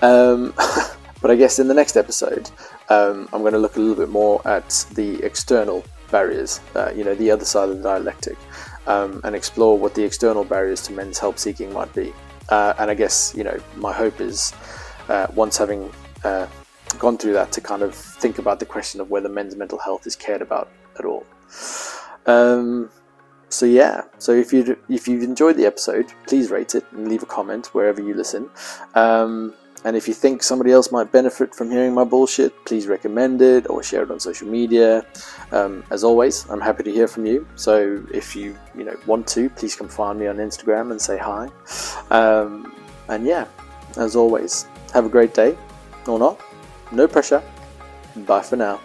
Um, 0.00 0.54
but 1.22 1.30
I 1.30 1.36
guess 1.36 1.58
in 1.58 1.68
the 1.68 1.74
next 1.74 1.96
episode, 1.96 2.50
um, 2.88 3.28
I'm 3.32 3.40
going 3.40 3.52
to 3.52 3.58
look 3.58 3.76
a 3.76 3.80
little 3.80 3.96
bit 3.96 4.08
more 4.08 4.46
at 4.46 4.86
the 4.94 5.22
external 5.22 5.84
barriers, 6.10 6.60
uh, 6.74 6.90
you 6.94 7.04
know, 7.04 7.14
the 7.14 7.30
other 7.30 7.44
side 7.44 7.68
of 7.68 7.76
the 7.78 7.82
dialectic, 7.82 8.38
um, 8.86 9.20
and 9.24 9.36
explore 9.36 9.78
what 9.78 9.94
the 9.94 10.02
external 10.02 10.44
barriers 10.44 10.82
to 10.82 10.92
men's 10.92 11.18
help 11.18 11.38
seeking 11.38 11.72
might 11.72 11.92
be. 11.94 12.12
Uh, 12.48 12.72
and 12.78 12.90
I 12.90 12.94
guess, 12.94 13.34
you 13.36 13.44
know, 13.44 13.58
my 13.76 13.92
hope 13.92 14.20
is 14.20 14.54
uh, 15.08 15.26
once 15.34 15.58
having 15.58 15.92
uh, 16.24 16.46
gone 16.98 17.18
through 17.18 17.34
that 17.34 17.52
to 17.52 17.60
kind 17.60 17.82
of 17.82 17.94
think 17.94 18.38
about 18.38 18.58
the 18.58 18.66
question 18.66 19.00
of 19.00 19.10
whether 19.10 19.28
men's 19.28 19.54
mental 19.54 19.78
health 19.78 20.06
is 20.06 20.16
cared 20.16 20.40
about 20.40 20.70
at 20.98 21.04
all. 21.04 21.26
Um, 22.26 22.90
so 23.50 23.64
yeah, 23.66 24.02
so 24.18 24.32
if 24.32 24.52
you 24.52 24.78
if 24.88 25.08
you've 25.08 25.22
enjoyed 25.22 25.56
the 25.56 25.64
episode, 25.64 26.12
please 26.26 26.50
rate 26.50 26.74
it 26.74 26.84
and 26.92 27.08
leave 27.08 27.22
a 27.22 27.26
comment 27.26 27.74
wherever 27.74 28.02
you 28.02 28.14
listen. 28.14 28.50
Um, 28.94 29.54
and 29.84 29.96
if 29.96 30.08
you 30.08 30.14
think 30.14 30.42
somebody 30.42 30.72
else 30.72 30.90
might 30.90 31.10
benefit 31.12 31.54
from 31.54 31.70
hearing 31.70 31.94
my 31.94 32.04
bullshit, 32.04 32.52
please 32.64 32.86
recommend 32.86 33.40
it 33.42 33.68
or 33.70 33.82
share 33.82 34.02
it 34.02 34.10
on 34.10 34.20
social 34.20 34.48
media. 34.48 35.04
Um, 35.52 35.84
as 35.90 36.04
always, 36.04 36.48
I'm 36.50 36.60
happy 36.60 36.82
to 36.82 36.92
hear 36.92 37.08
from 37.08 37.26
you. 37.26 37.46
So 37.56 38.02
if 38.12 38.34
you 38.34 38.56
you 38.76 38.84
know 38.84 38.96
want 39.06 39.26
to, 39.28 39.50
please 39.50 39.76
come 39.76 39.88
find 39.88 40.18
me 40.18 40.26
on 40.26 40.36
Instagram 40.36 40.90
and 40.90 41.00
say 41.00 41.18
hi. 41.18 41.48
Um, 42.10 42.72
and 43.08 43.24
yeah, 43.24 43.46
as 43.96 44.16
always, 44.16 44.66
have 44.92 45.06
a 45.06 45.08
great 45.08 45.34
day 45.34 45.56
or 46.06 46.18
not. 46.18 46.40
No 46.92 47.06
pressure. 47.06 47.42
Bye 48.26 48.42
for 48.42 48.56
now. 48.56 48.80